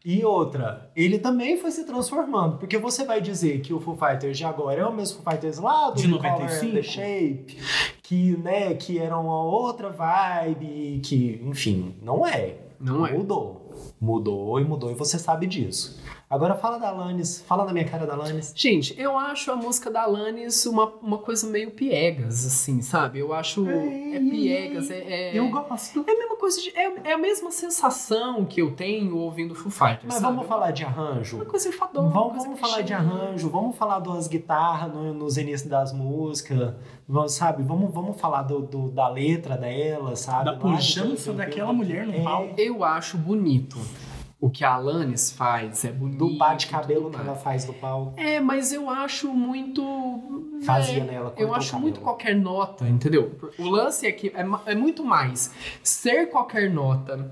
[0.05, 4.37] E outra, ele também foi se transformando, porque você vai dizer que o Foo Fighters
[4.39, 6.73] de agora é o mesmo Foo Fighters lá do De Color 95?
[6.75, 7.59] The Shape,
[8.03, 12.57] que, né, que era uma outra vibe, que, enfim, não é.
[12.81, 13.13] Não é.
[13.13, 13.71] Mudou.
[14.01, 16.01] Mudou e mudou e você sabe disso.
[16.31, 18.53] Agora fala da Alanis, fala na minha cara da Alanis.
[18.55, 23.19] Gente, eu acho a música da Alanis uma, uma coisa meio piegas, assim, sabe?
[23.19, 23.69] Eu acho.
[23.69, 24.99] É, piegas, é.
[25.33, 25.37] é...
[25.37, 26.05] Eu gosto.
[26.07, 26.71] É a mesma coisa de.
[26.71, 30.05] É, é a mesma sensação que eu tenho ouvindo Foo Fighters.
[30.05, 30.27] Mas sabe?
[30.37, 31.35] vamos falar de arranjo.
[31.35, 32.07] Uma coisa enfadonha.
[32.07, 35.93] uma Vamos, coisa vamos falar de arranjo, vamos falar das guitarras no, nos inícios das
[35.93, 36.75] músicas,
[37.09, 37.65] vamos, sabe?
[37.65, 40.45] Vamos, vamos falar do, do- da letra dela, sabe?
[40.45, 42.55] Da pujança daquela mulher no é, palco.
[42.57, 43.77] Eu acho bonito.
[44.41, 46.17] O que a Alanis faz é bonito.
[46.19, 47.29] Do bate-cabelo tudo que mais.
[47.29, 48.19] ela faz no palco.
[48.19, 50.59] É, mas eu acho muito.
[50.63, 52.05] Fazia é, nela, Eu acho o muito cabelo.
[52.17, 53.39] qualquer nota, entendeu?
[53.59, 57.31] O lance é que é, é muito mais ser qualquer nota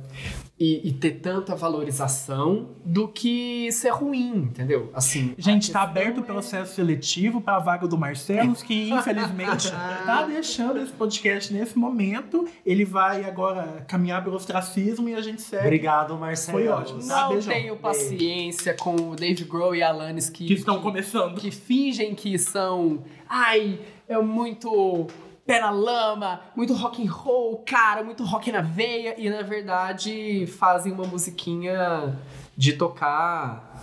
[0.59, 4.91] e, e ter tanta valorização do que ser ruim, entendeu?
[4.95, 5.35] Assim.
[5.39, 10.25] Gente, tá aberto o é- processo seletivo para a vaga do Marcelos, que infelizmente tá
[10.27, 12.47] deixando esse podcast nesse momento.
[12.67, 15.65] Ele vai agora caminhar pelo ostracismo e a gente segue.
[15.65, 16.59] Obrigado, Marcelo.
[16.59, 16.98] Foi ótimo.
[17.07, 17.53] Não beijão.
[17.53, 21.39] tenho paciência com o Dave Grohl e a Alanis que, Que estão começando.
[21.41, 23.03] que fingem que são.
[23.29, 23.79] Ai,
[24.09, 25.07] é muito
[25.47, 30.47] pé na lama, muito rock and roll, cara, muito rock na veia, e na verdade
[30.47, 32.19] fazem uma musiquinha
[32.55, 33.81] de tocar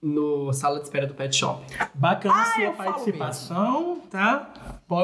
[0.00, 1.64] no sala de espera do pet shop.
[1.94, 4.52] Bacana a sua participação, tá?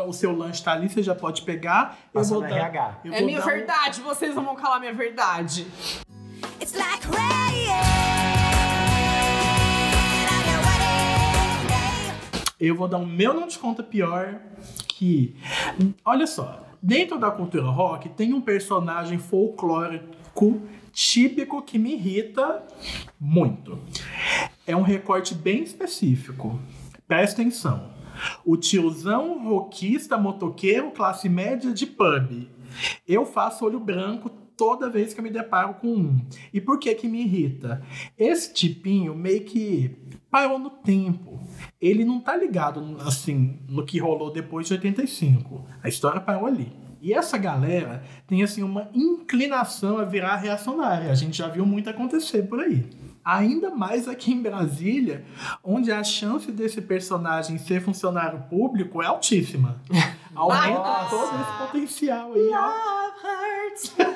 [0.06, 1.98] O seu lanche tá ali, você já pode pegar.
[2.14, 3.00] Eu vou dar, RH.
[3.04, 5.66] eu é vou minha dar um- verdade, vocês não vão calar minha verdade.
[12.58, 14.40] Eu vou dar um meu não te conta pior
[14.88, 15.36] que.
[16.04, 22.62] Olha só, dentro da cultura rock tem um personagem folclórico típico que me irrita
[23.20, 23.78] muito.
[24.66, 26.58] É um recorte bem específico.
[27.06, 27.92] Presta atenção.
[28.44, 32.48] O tiozão rockista motoqueiro classe média de pub.
[33.06, 36.26] Eu faço olho branco toda vez que eu me deparo com um.
[36.52, 37.82] E por que que me irrita?
[38.16, 39.96] Esse tipinho meio que
[40.30, 41.40] parou no tempo.
[41.80, 45.64] Ele não tá ligado assim no que rolou depois de 85.
[45.82, 46.72] A história parou ali.
[47.00, 51.12] E essa galera tem assim uma inclinação a virar reacionária.
[51.12, 52.88] A gente já viu muito acontecer por aí.
[53.22, 55.24] Ainda mais aqui em Brasília,
[55.62, 59.80] onde a chance desse personagem ser funcionário público é altíssima.
[60.34, 61.10] Aumenta Nossa.
[61.10, 62.94] todo esse potencial aí, ó.
[63.98, 64.13] Uhum.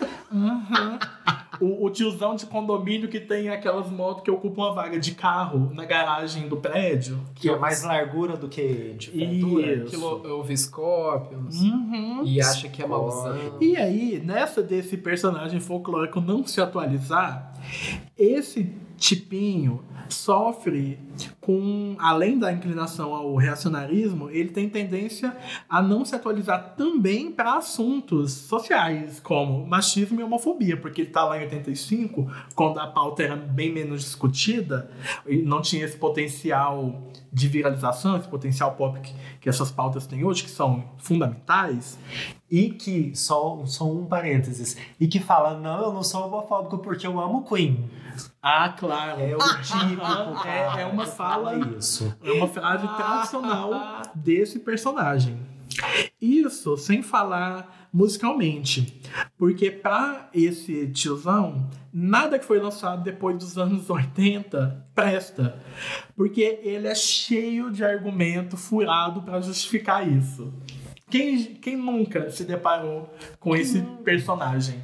[1.61, 5.71] O, o tiozão de condomínio que tem aquelas motos que ocupam uma vaga de carro
[5.75, 7.19] na garagem do prédio.
[7.35, 8.97] Que é mais largura do que.
[8.99, 9.87] Isso.
[9.91, 12.23] Que ouve Scorpions Uhum.
[12.25, 13.37] e acha que é mauzão.
[13.61, 17.53] E aí, nessa desse personagem folclórico não se atualizar,
[18.17, 20.99] esse tipinho sofre
[21.41, 25.37] com, além da inclinação ao reacionarismo, ele tem tendência
[25.69, 31.25] a não se atualizar também para assuntos sociais, como machismo e homofobia, porque ele tá
[31.25, 34.91] lá em 85, quando a pauta era bem menos discutida,
[35.27, 40.25] e não tinha esse potencial de viralização, esse potencial pop que, que essas pautas têm
[40.25, 41.99] hoje, que são fundamentais.
[42.51, 47.07] E que, só, só um parênteses, e que fala, não, eu não sou homofóbico porque
[47.07, 47.91] eu amo Queen.
[48.43, 49.21] Ah, claro.
[49.21, 50.01] É o típico,
[50.43, 52.17] cara, É, é uma fala, isso.
[52.23, 55.39] é uma frase tradicional desse personagem.
[56.21, 59.01] Isso sem falar musicalmente.
[59.37, 65.61] Porque para esse tiozão, nada que foi lançado depois dos anos 80 presta.
[66.17, 70.53] Porque ele é cheio de argumento furado para justificar isso.
[71.11, 73.09] Quem, quem nunca se deparou
[73.41, 74.83] com esse personagem?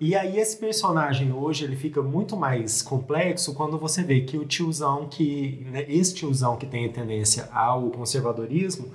[0.00, 4.44] E aí esse personagem hoje ele fica muito mais complexo quando você vê que o
[4.44, 8.92] tiozão que né, esse tiozão que tem tendência ao conservadorismo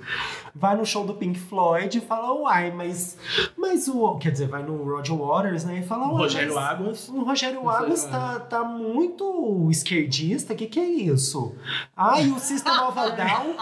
[0.54, 3.16] vai no show do Pink Floyd e fala uai mas
[3.56, 6.64] mas o quer dizer vai no Roger Waters né e fala O uai, Rogério mas
[6.70, 7.08] Águas.
[7.08, 11.54] o Rogério Águas tá, tá muito esquerdista que que é isso
[11.96, 13.56] ai o System of a Down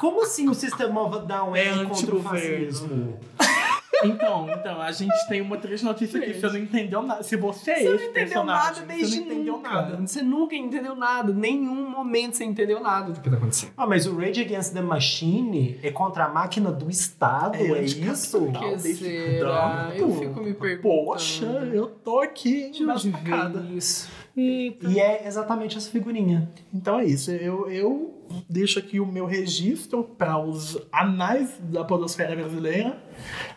[0.00, 2.53] como assim o System of a Down é, É contra o antigoverno.
[2.54, 3.18] Fascismo
[4.02, 6.34] Então, então, a gente tem uma triste notícia aqui.
[6.34, 7.22] Você não entendeu nada.
[7.22, 9.70] Se você é Você não esse entendeu personagem, nada desde você não entendeu nunca.
[9.70, 9.96] nada.
[10.06, 11.32] Você nunca entendeu nada.
[11.32, 13.72] Nenhum momento você entendeu nada do que tá acontecendo.
[13.76, 17.82] Ah, mas o Rage Against the Machine é contra a máquina do Estado, é, É
[17.82, 18.50] isso?
[18.52, 19.92] que será?
[19.96, 21.04] Eu fico me perguntando.
[21.06, 23.60] Poxa, eu tô aqui de onde embasbacada.
[23.60, 24.10] veio isso?
[24.36, 24.88] Eita.
[24.88, 26.50] E é exatamente essa figurinha.
[26.72, 27.30] Então é isso.
[27.30, 33.00] Eu, eu deixo aqui o meu registro para os anais da podosfera brasileira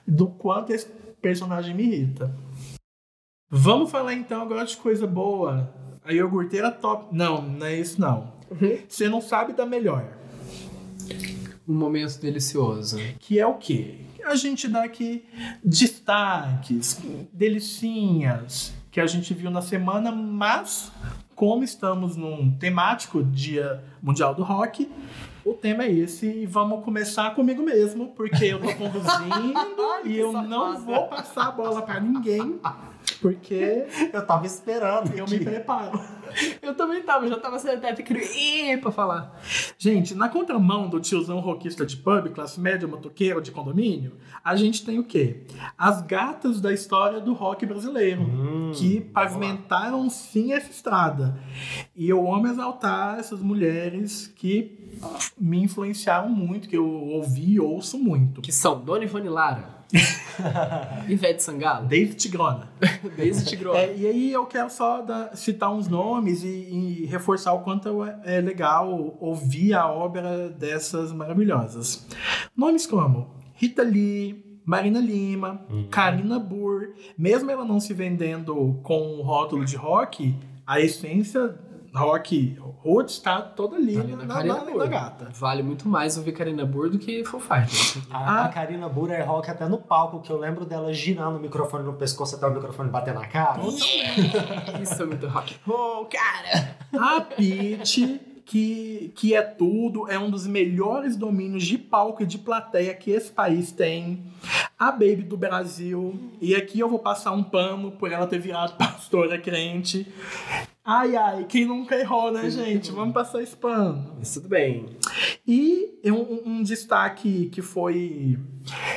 [0.06, 0.88] do quanto esse
[1.22, 2.34] personagem me irrita.
[3.50, 5.74] Vamos falar então agora de coisa boa.
[6.04, 7.08] A iogurteira top.
[7.16, 8.34] Não, não é isso não.
[8.88, 10.06] Você não sabe da melhor.
[11.68, 12.98] Um momento delicioso.
[13.20, 13.96] Que é o quê?
[14.24, 15.26] A gente dá aqui
[15.64, 17.00] destaques,
[17.32, 20.92] delicinhas que a gente viu na semana, mas
[21.36, 24.90] como estamos num temático Dia Mundial do Rock,
[25.46, 29.54] o tema é esse e vamos começar comigo mesmo, porque eu tô conduzindo
[30.04, 32.60] e eu não vou passar a bola pra ninguém,
[33.22, 35.14] porque Eu tava esperando.
[35.16, 36.00] eu me preparo.
[36.62, 39.40] Eu também tava, já tava sentado querendo ir pra falar.
[39.78, 44.14] Gente, na contramão do tiozão rockista de pub, classe média, motoqueiro de condomínio,
[44.44, 45.46] a gente tem o quê?
[45.78, 51.40] As gatas da história do rock brasileiro, Hum, que pavimentaram sim essa estrada.
[51.96, 54.78] E eu amo exaltar essas mulheres que
[55.40, 58.42] me influenciaram muito, que eu ouvi e ouço muito.
[58.42, 59.77] Que são Dona Ivone Lara,
[61.08, 62.70] Ivete Sangalo, David Tigrona.
[63.18, 63.80] Daisy Tigrona.
[63.80, 68.04] É, e aí eu quero só dar- citar uns nomes e, e reforçar o quanto
[68.04, 72.06] é, é legal ouvir a obra dessas maravilhosas.
[72.56, 79.22] Nomes como Rita Lee, Marina Lima, Karina Burr, mesmo ela não se vendendo com o
[79.22, 80.36] rótulo de rock,
[80.66, 81.56] a essência
[81.98, 84.78] rock roots está toda ali, Tá na, na na, Karina na- Burr.
[84.78, 85.28] na gata.
[85.34, 87.98] Vale muito mais ouvir Karina Burr do que Foo Fighters.
[88.10, 88.46] A, Ah.
[88.46, 91.84] a Karina Bura é rock até no palco, que eu lembro dela girando o microfone
[91.84, 93.62] no pescoço até o microfone bater na cara.
[94.82, 95.56] Isso é muito rock.
[95.68, 96.76] Oh, cara!
[96.94, 102.38] A Pitty, que, que é tudo, é um dos melhores domínios de palco e de
[102.38, 104.24] plateia que esse país tem.
[104.80, 108.78] A Baby do Brasil, e aqui eu vou passar um pano por ela ter virado
[108.78, 110.08] pastora crente.
[110.90, 112.94] Ai, ai, quem nunca errou, né, gente?
[112.94, 114.10] Vamos passar esse pano.
[114.34, 114.86] Tudo bem.
[115.46, 118.40] E um, um destaque que foi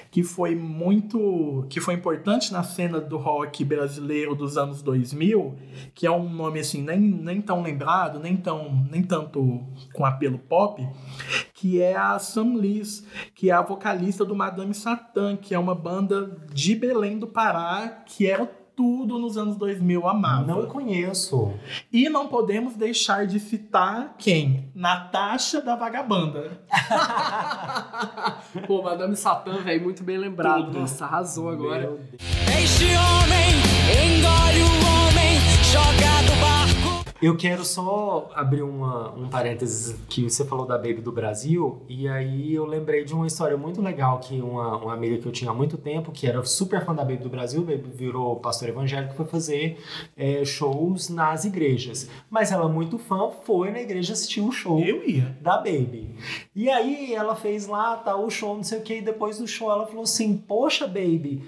[0.08, 5.56] que foi muito que foi importante na cena do rock brasileiro dos anos 2000,
[5.92, 9.60] que é um nome assim nem, nem tão lembrado, nem tão nem tanto
[9.92, 10.88] com apelo pop,
[11.52, 15.74] que é a Sam Liz, que é a vocalista do Madame Satã, que é uma
[15.74, 20.46] banda de Belém do Pará, que era tudo nos anos 2000 amava.
[20.46, 21.52] Não conheço.
[21.92, 24.70] E não podemos deixar de citar quem?
[24.74, 26.62] Natasha da Vagabanda.
[28.66, 30.64] Pô, Madame Satã, velho, muito bem lembrado.
[30.68, 30.80] Tudo.
[30.80, 31.94] Nossa, arrasou agora.
[32.58, 33.50] Este homem
[34.00, 35.38] engole o homem,
[35.70, 36.59] joga do barco.
[37.22, 42.08] Eu quero só abrir uma, um parênteses que você falou da Baby do Brasil, e
[42.08, 45.50] aí eu lembrei de uma história muito legal que uma, uma amiga que eu tinha
[45.50, 49.14] há muito tempo, que era super fã da Baby do Brasil, Baby virou pastor evangélico,
[49.14, 49.78] foi fazer
[50.16, 52.08] é, shows nas igrejas.
[52.30, 55.36] Mas ela, muito fã, foi na igreja assistir o show Eu ia.
[55.42, 56.14] da Baby.
[56.60, 59.46] E aí ela fez lá, tá, o show, não sei o que, e depois do
[59.48, 61.42] show ela falou assim, poxa, Baby,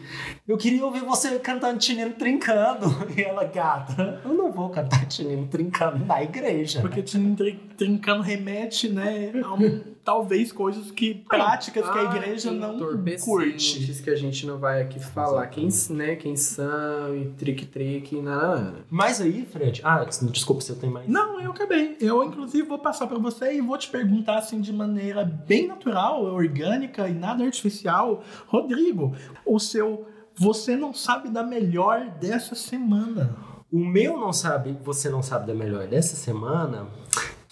[0.49, 2.87] eu queria ouvir você cantando Tinino Trincando.
[3.15, 6.81] E ela, gata, eu não vou cantar Tinino Trincando na igreja.
[6.81, 9.33] Porque trin- trin- trincando remete, né?
[9.45, 11.15] A um- talvez coisas que.
[11.15, 12.79] práticas que a igreja não
[13.25, 14.03] curte.
[14.03, 18.85] que a gente não vai aqui falar quem, né, quem são e trick-trick e nada.
[18.91, 21.09] Mas aí, Fred, ah, desculpa se eu tenho mais.
[21.09, 21.97] Não, eu acabei.
[22.01, 26.25] Eu, inclusive, vou passar pra você e vou te perguntar, assim, de maneira bem natural,
[26.25, 28.23] orgânica e nada artificial.
[28.47, 29.15] Rodrigo,
[29.47, 30.07] o seu.
[30.35, 33.37] Você não sabe da melhor dessa semana.
[33.71, 36.87] O meu não sabe, você não sabe da melhor dessa semana,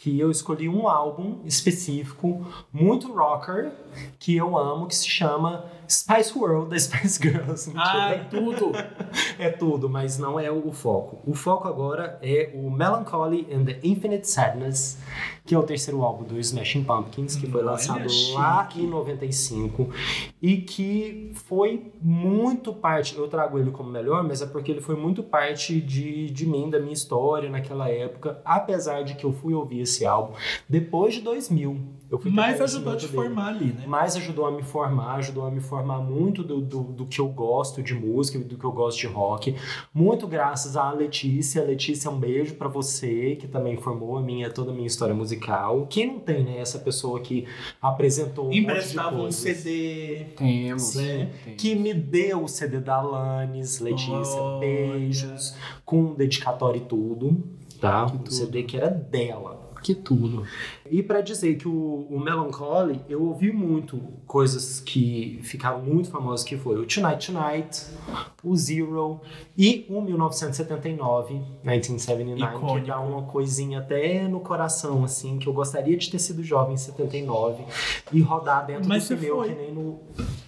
[0.01, 3.71] que eu escolhi um álbum específico, muito rocker,
[4.19, 7.67] que eu amo, que se chama Spice World da Spice Girls.
[7.69, 7.83] Mentira.
[7.85, 8.73] Ai, tudo.
[9.39, 11.19] É tudo, mas não é o foco.
[11.27, 14.99] O foco agora é o Melancholy and the Infinite Sadness,
[15.47, 18.35] que é o terceiro álbum do Smashing Pumpkins, que foi Olha, lançado chique.
[18.35, 19.89] lá em 95
[20.43, 23.17] e que foi muito parte.
[23.17, 26.69] Eu trago ele como melhor, mas é porque ele foi muito parte de, de mim,
[26.69, 30.35] da minha história naquela época, apesar de que eu fui ouvir esse álbum
[30.69, 31.81] depois de 2000.
[32.11, 33.85] Eu fui Mas ajudou a te dele formar ali, né?
[33.87, 37.29] mas ajudou a me formar, ajudou a me formar muito do, do, do que eu
[37.29, 39.55] gosto de música, do que eu gosto de rock.
[39.95, 41.63] Muito graças à Letícia.
[41.63, 45.87] Letícia, um beijo pra você, que também formou a minha, toda a minha história musical.
[45.89, 46.59] Quem não tem, né?
[46.59, 47.47] Essa pessoa que
[47.81, 49.63] apresentou um Emprestava monte um de coisas.
[49.63, 50.25] CD.
[50.37, 50.91] Temos.
[50.95, 51.31] Temos.
[51.57, 54.61] que me deu o CD da Alanis, Letícia, Olha.
[54.61, 55.55] beijos,
[55.85, 57.41] com dedicatório e tudo,
[57.81, 58.07] tá?
[58.07, 58.33] Que O tudo.
[58.33, 59.61] CD que era dela.
[59.83, 60.45] Que tudo.
[60.91, 66.45] E pra dizer que o, o Melancholy, eu ouvi muito coisas que ficaram muito famosas,
[66.45, 67.87] que foi o Tonight Tonight,
[68.43, 69.21] o Zero
[69.57, 72.87] e o 1979, 1979, que Icônico.
[72.87, 76.79] dá uma coisinha até no coração, assim, que eu gostaria de ter sido jovem em
[76.79, 77.63] 79
[78.13, 79.49] e rodar dentro Mas do você pneu foi.
[79.51, 80.01] que nem no...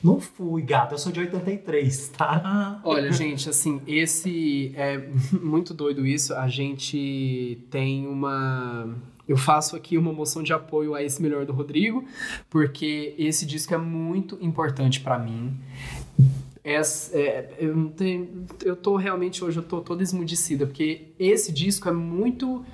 [0.02, 2.40] Não fui, gato, eu sou de 83, tá?
[2.44, 5.08] Ah, Olha, gente, assim, esse é
[5.40, 6.34] muito doido isso.
[6.34, 8.88] A gente tem uma.
[9.28, 12.04] Eu faço aqui uma moção de apoio a esse melhor do Rodrigo,
[12.48, 15.58] porque esse disco é muito importante pra mim.
[16.64, 21.50] Essa, é, eu, não tenho, eu tô realmente hoje eu tô toda esmudecida, porque esse
[21.50, 22.64] disco é muito.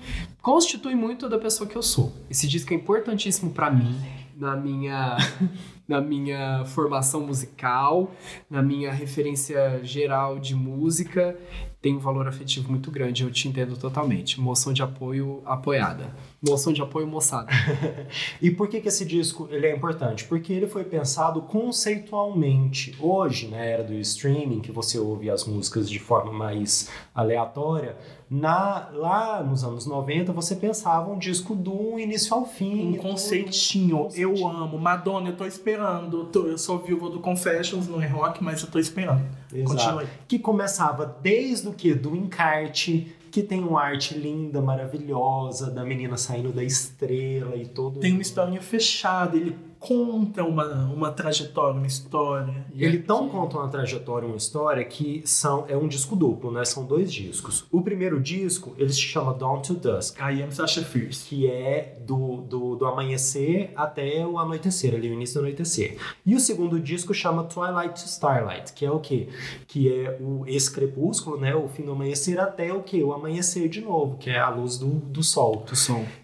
[0.43, 2.13] constitui muito da pessoa que eu sou.
[2.29, 3.99] Esse disco é importantíssimo pra mim,
[4.37, 5.17] na minha,
[5.89, 8.13] na minha formação musical,
[8.51, 11.35] na minha referência geral de música.
[11.81, 14.41] Tem um valor afetivo muito grande, eu te entendo totalmente.
[14.41, 16.13] Moção de apoio apoiada.
[16.43, 17.49] Moção de apoio moçada.
[18.43, 20.25] E por que, que esse disco ele é importante?
[20.25, 22.97] Porque ele foi pensado conceitualmente.
[23.01, 27.97] Hoje, na era do streaming, que você ouve as músicas de forma mais aleatória,
[28.31, 32.89] na, lá nos anos 90 você pensava um disco do início ao fim.
[32.89, 34.79] Um conceitinho, eu amo.
[34.79, 36.25] Madonna, eu tô esperando.
[36.27, 39.23] Tô- eu sou viúva do Confessions, não é rock, mas eu tô esperando.
[39.53, 40.07] Exato.
[40.27, 41.95] Que começava desde o que?
[41.95, 48.01] Do encarte, que tem uma arte linda, maravilhosa, da menina saindo da estrela e todo.
[48.01, 52.67] Tem uma historinha fechada, ele conta uma, uma trajetória, uma história.
[52.75, 56.65] Ele tão conta uma trajetória, uma história que são é um disco duplo, né?
[56.65, 57.65] São dois discos.
[57.71, 61.27] O primeiro disco ele se chama Dawn to Dusk, I am Sasha Fierce.
[61.27, 65.97] que é do, do, do amanhecer até o anoitecer, ali o início do anoitecer.
[66.25, 69.29] E o segundo disco chama Twilight to Starlight, que é o quê?
[69.67, 71.55] Que é o esse crepúsculo, né?
[71.55, 73.03] O fim do amanhecer até o quê?
[73.03, 75.65] O amanhecer de novo, que é a luz do, do sol.
[75.67, 75.77] Do.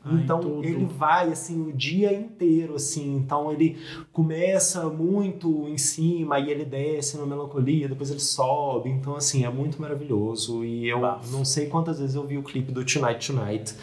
[0.04, 3.76] Ai, Então ele vai assim o dia inteiro assim, então ele
[4.12, 9.50] começa muito em cima e ele desce na melancolia, depois ele sobe, então assim é
[9.50, 11.30] muito maravilhoso e eu Bafo.
[11.32, 13.74] não sei quantas vezes eu vi o clipe do Tonight Tonight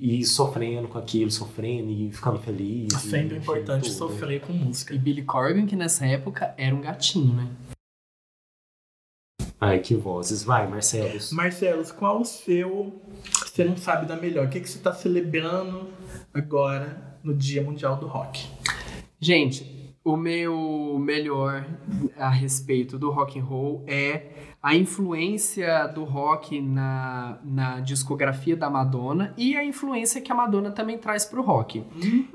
[0.00, 2.92] e sofrendo com aquilo, sofrendo e ficando feliz.
[2.92, 3.94] e, Sempre enfim, importante tudo.
[3.94, 4.94] sofrer com música.
[4.94, 7.48] E Billy Corgan, que nessa época era um gatinho, né?
[9.60, 10.42] Ai, que vozes.
[10.42, 11.18] Vai, Marcelo.
[11.30, 13.00] Marcelos, qual o seu.
[13.44, 14.46] Você não sabe da melhor.
[14.46, 15.88] O que, que você está celebrando
[16.34, 18.48] agora no Dia Mundial do Rock?
[19.24, 21.64] Gente, o meu melhor
[22.18, 28.68] a respeito do rock and roll é a influência do rock na, na discografia da
[28.68, 31.84] Madonna e a influência que a Madonna também traz pro rock.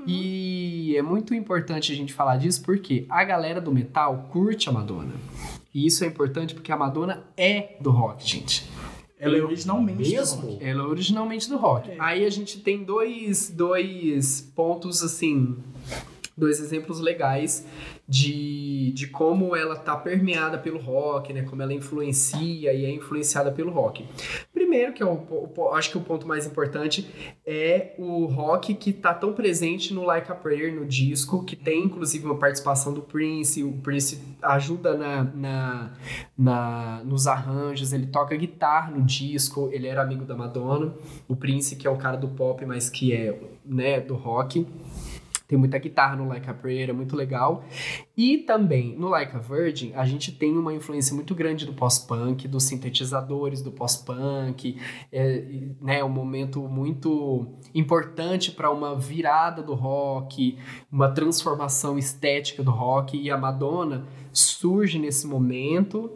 [0.06, 4.72] E é muito importante a gente falar disso porque a galera do metal curte a
[4.72, 5.12] Madonna.
[5.74, 8.66] E isso é importante porque a Madonna é do rock, gente.
[9.20, 10.04] Ela é originalmente.
[10.04, 10.52] do Mesmo?
[10.52, 10.64] rock.
[10.64, 11.90] Ela é originalmente do rock.
[11.90, 11.96] É.
[11.98, 15.58] Aí a gente tem dois, dois pontos, assim,
[16.38, 17.66] dois exemplos legais
[18.08, 21.42] de, de como ela tá permeada pelo rock, né?
[21.42, 24.06] Como ela influencia e é influenciada pelo rock.
[24.52, 27.06] Primeiro, que é o, acho que o ponto mais importante,
[27.46, 31.84] é o rock que tá tão presente no Like a Prayer, no disco, que tem
[31.84, 35.92] inclusive uma participação do Prince, o Prince ajuda na, na,
[36.36, 40.94] na- nos arranjos, ele toca guitarra no disco, ele era amigo da Madonna,
[41.26, 44.66] o Prince que é o cara do pop, mas que é né, do rock.
[45.48, 47.64] Tem muita guitarra no Like a Prayer, é muito legal.
[48.14, 52.46] E também no Like a Virgin, a gente tem uma influência muito grande do pós-punk,
[52.46, 54.78] dos sintetizadores do pós-punk.
[55.10, 55.44] É,
[55.80, 60.58] né, um momento muito importante para uma virada do rock,
[60.92, 63.18] uma transformação estética do rock.
[63.18, 66.12] E a Madonna surge nesse momento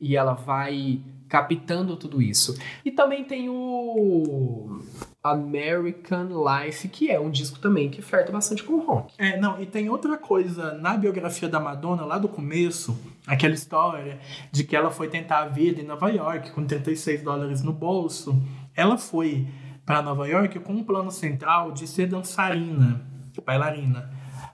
[0.00, 1.00] e ela vai
[1.32, 2.58] captando tudo isso.
[2.84, 4.82] E também tem o
[5.24, 9.14] American Life, que é um disco também que flerta bastante com rock.
[9.16, 14.20] É, não, e tem outra coisa na biografia da Madonna, lá do começo, aquela história
[14.50, 18.38] de que ela foi tentar a vida em Nova York com 36 dólares no bolso.
[18.76, 19.46] Ela foi
[19.86, 23.00] para Nova York com um plano central de ser dançarina,
[23.42, 24.10] bailarina.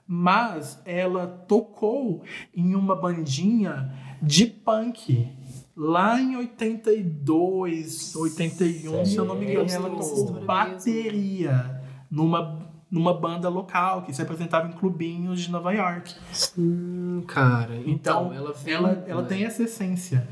[0.07, 2.23] Mas ela tocou
[2.55, 5.38] em uma bandinha de punk.
[5.81, 11.81] Lá em 82, 81, se eu não me engano, ela tocou bateria
[12.11, 16.13] numa, numa banda local que se apresentava em clubinhos de Nova York.
[16.57, 17.77] Hum, cara.
[17.85, 19.27] Então, Então, ela vem, ela, ela né?
[19.29, 20.27] tem essa essência.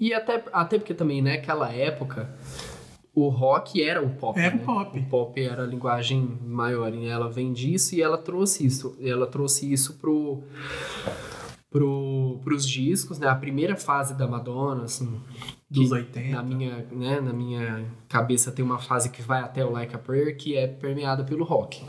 [0.00, 2.34] E até, até porque também, né, naquela época,
[3.14, 4.36] o rock era o pop.
[4.36, 4.64] Era o né?
[4.64, 4.98] pop.
[4.98, 7.06] O pop era a linguagem maior, né?
[7.06, 8.96] Ela vem disso e ela trouxe isso.
[9.00, 10.42] Ela trouxe isso pro,
[11.72, 13.26] pro, pros discos, né?
[13.26, 15.20] A primeira fase da Madonna, assim.
[15.68, 16.36] Dos que 80.
[16.36, 19.98] Na minha, né, na minha cabeça tem uma fase que vai até o Like a
[19.98, 21.82] Prayer, que é permeada pelo rock.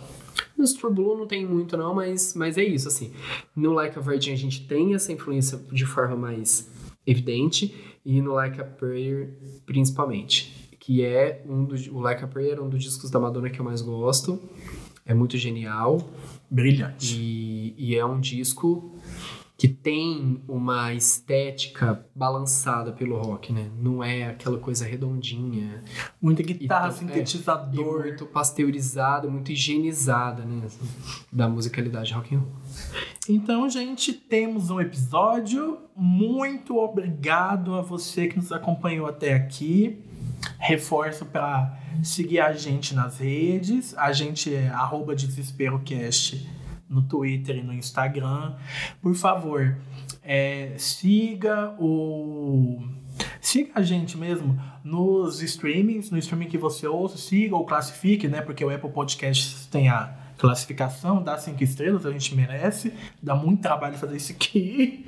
[0.58, 3.12] No True Blue não tem muito não, mas, mas é isso, assim.
[3.54, 6.72] No Like a Virgin a gente tem essa influência de forma mais
[7.06, 10.78] evidente, e no Like a Prayer principalmente.
[10.80, 11.88] Que é um dos...
[11.88, 14.40] O Like a Prayer é um dos discos da Madonna que eu mais gosto.
[15.06, 16.10] É muito genial.
[16.50, 17.18] Brilhante.
[17.18, 18.93] E, e é um disco
[19.64, 23.72] que tem uma estética balançada pelo rock, né?
[23.80, 25.82] Não é aquela coisa redondinha.
[26.22, 28.02] Muita guitarra, é, sintetizador.
[28.02, 30.64] muito pasteurizada, muito higienizada, né?
[30.66, 30.86] assim,
[31.32, 32.52] da musicalidade rock and roll.
[33.30, 35.80] Então, gente, temos um episódio.
[35.96, 39.98] Muito obrigado a você que nos acompanhou até aqui.
[40.60, 43.98] Reforço para seguir a gente nas redes.
[43.98, 46.63] A gente é arroba DesesperoCast
[46.94, 48.56] no Twitter e no Instagram.
[49.02, 49.78] Por favor,
[50.22, 52.82] é, siga o.
[53.40, 58.42] Siga a gente mesmo nos streamings, no streaming que você ouça, siga ou classifique, né?
[58.42, 62.94] Porque o Apple Podcasts tem a classificação, dá cinco estrelas, a gente merece.
[63.22, 65.06] Dá muito trabalho fazer isso aqui.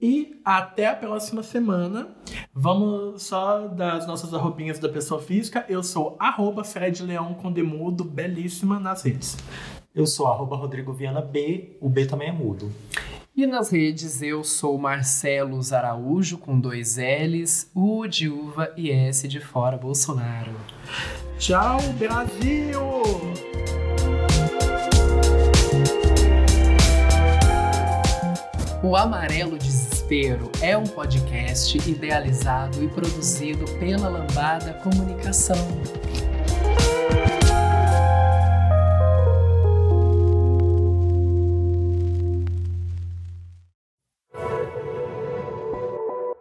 [0.00, 2.08] E até a próxima semana.
[2.52, 5.64] Vamos só das nossas arrobinhas da pessoa física.
[5.68, 9.36] Eu sou arroba Fred Leão com demudo, belíssima nas redes.
[9.94, 12.68] Eu sou arroba Rodrigo Viana B, o B também é mudo.
[13.36, 19.28] E nas redes eu sou Marcelo Araújo com dois L's, U de uva e S
[19.28, 20.50] de fora Bolsonaro.
[21.38, 22.80] Tchau, Brasil!
[28.82, 35.56] O Amarelo Desespero é um podcast idealizado e produzido pela Lambada Comunicação.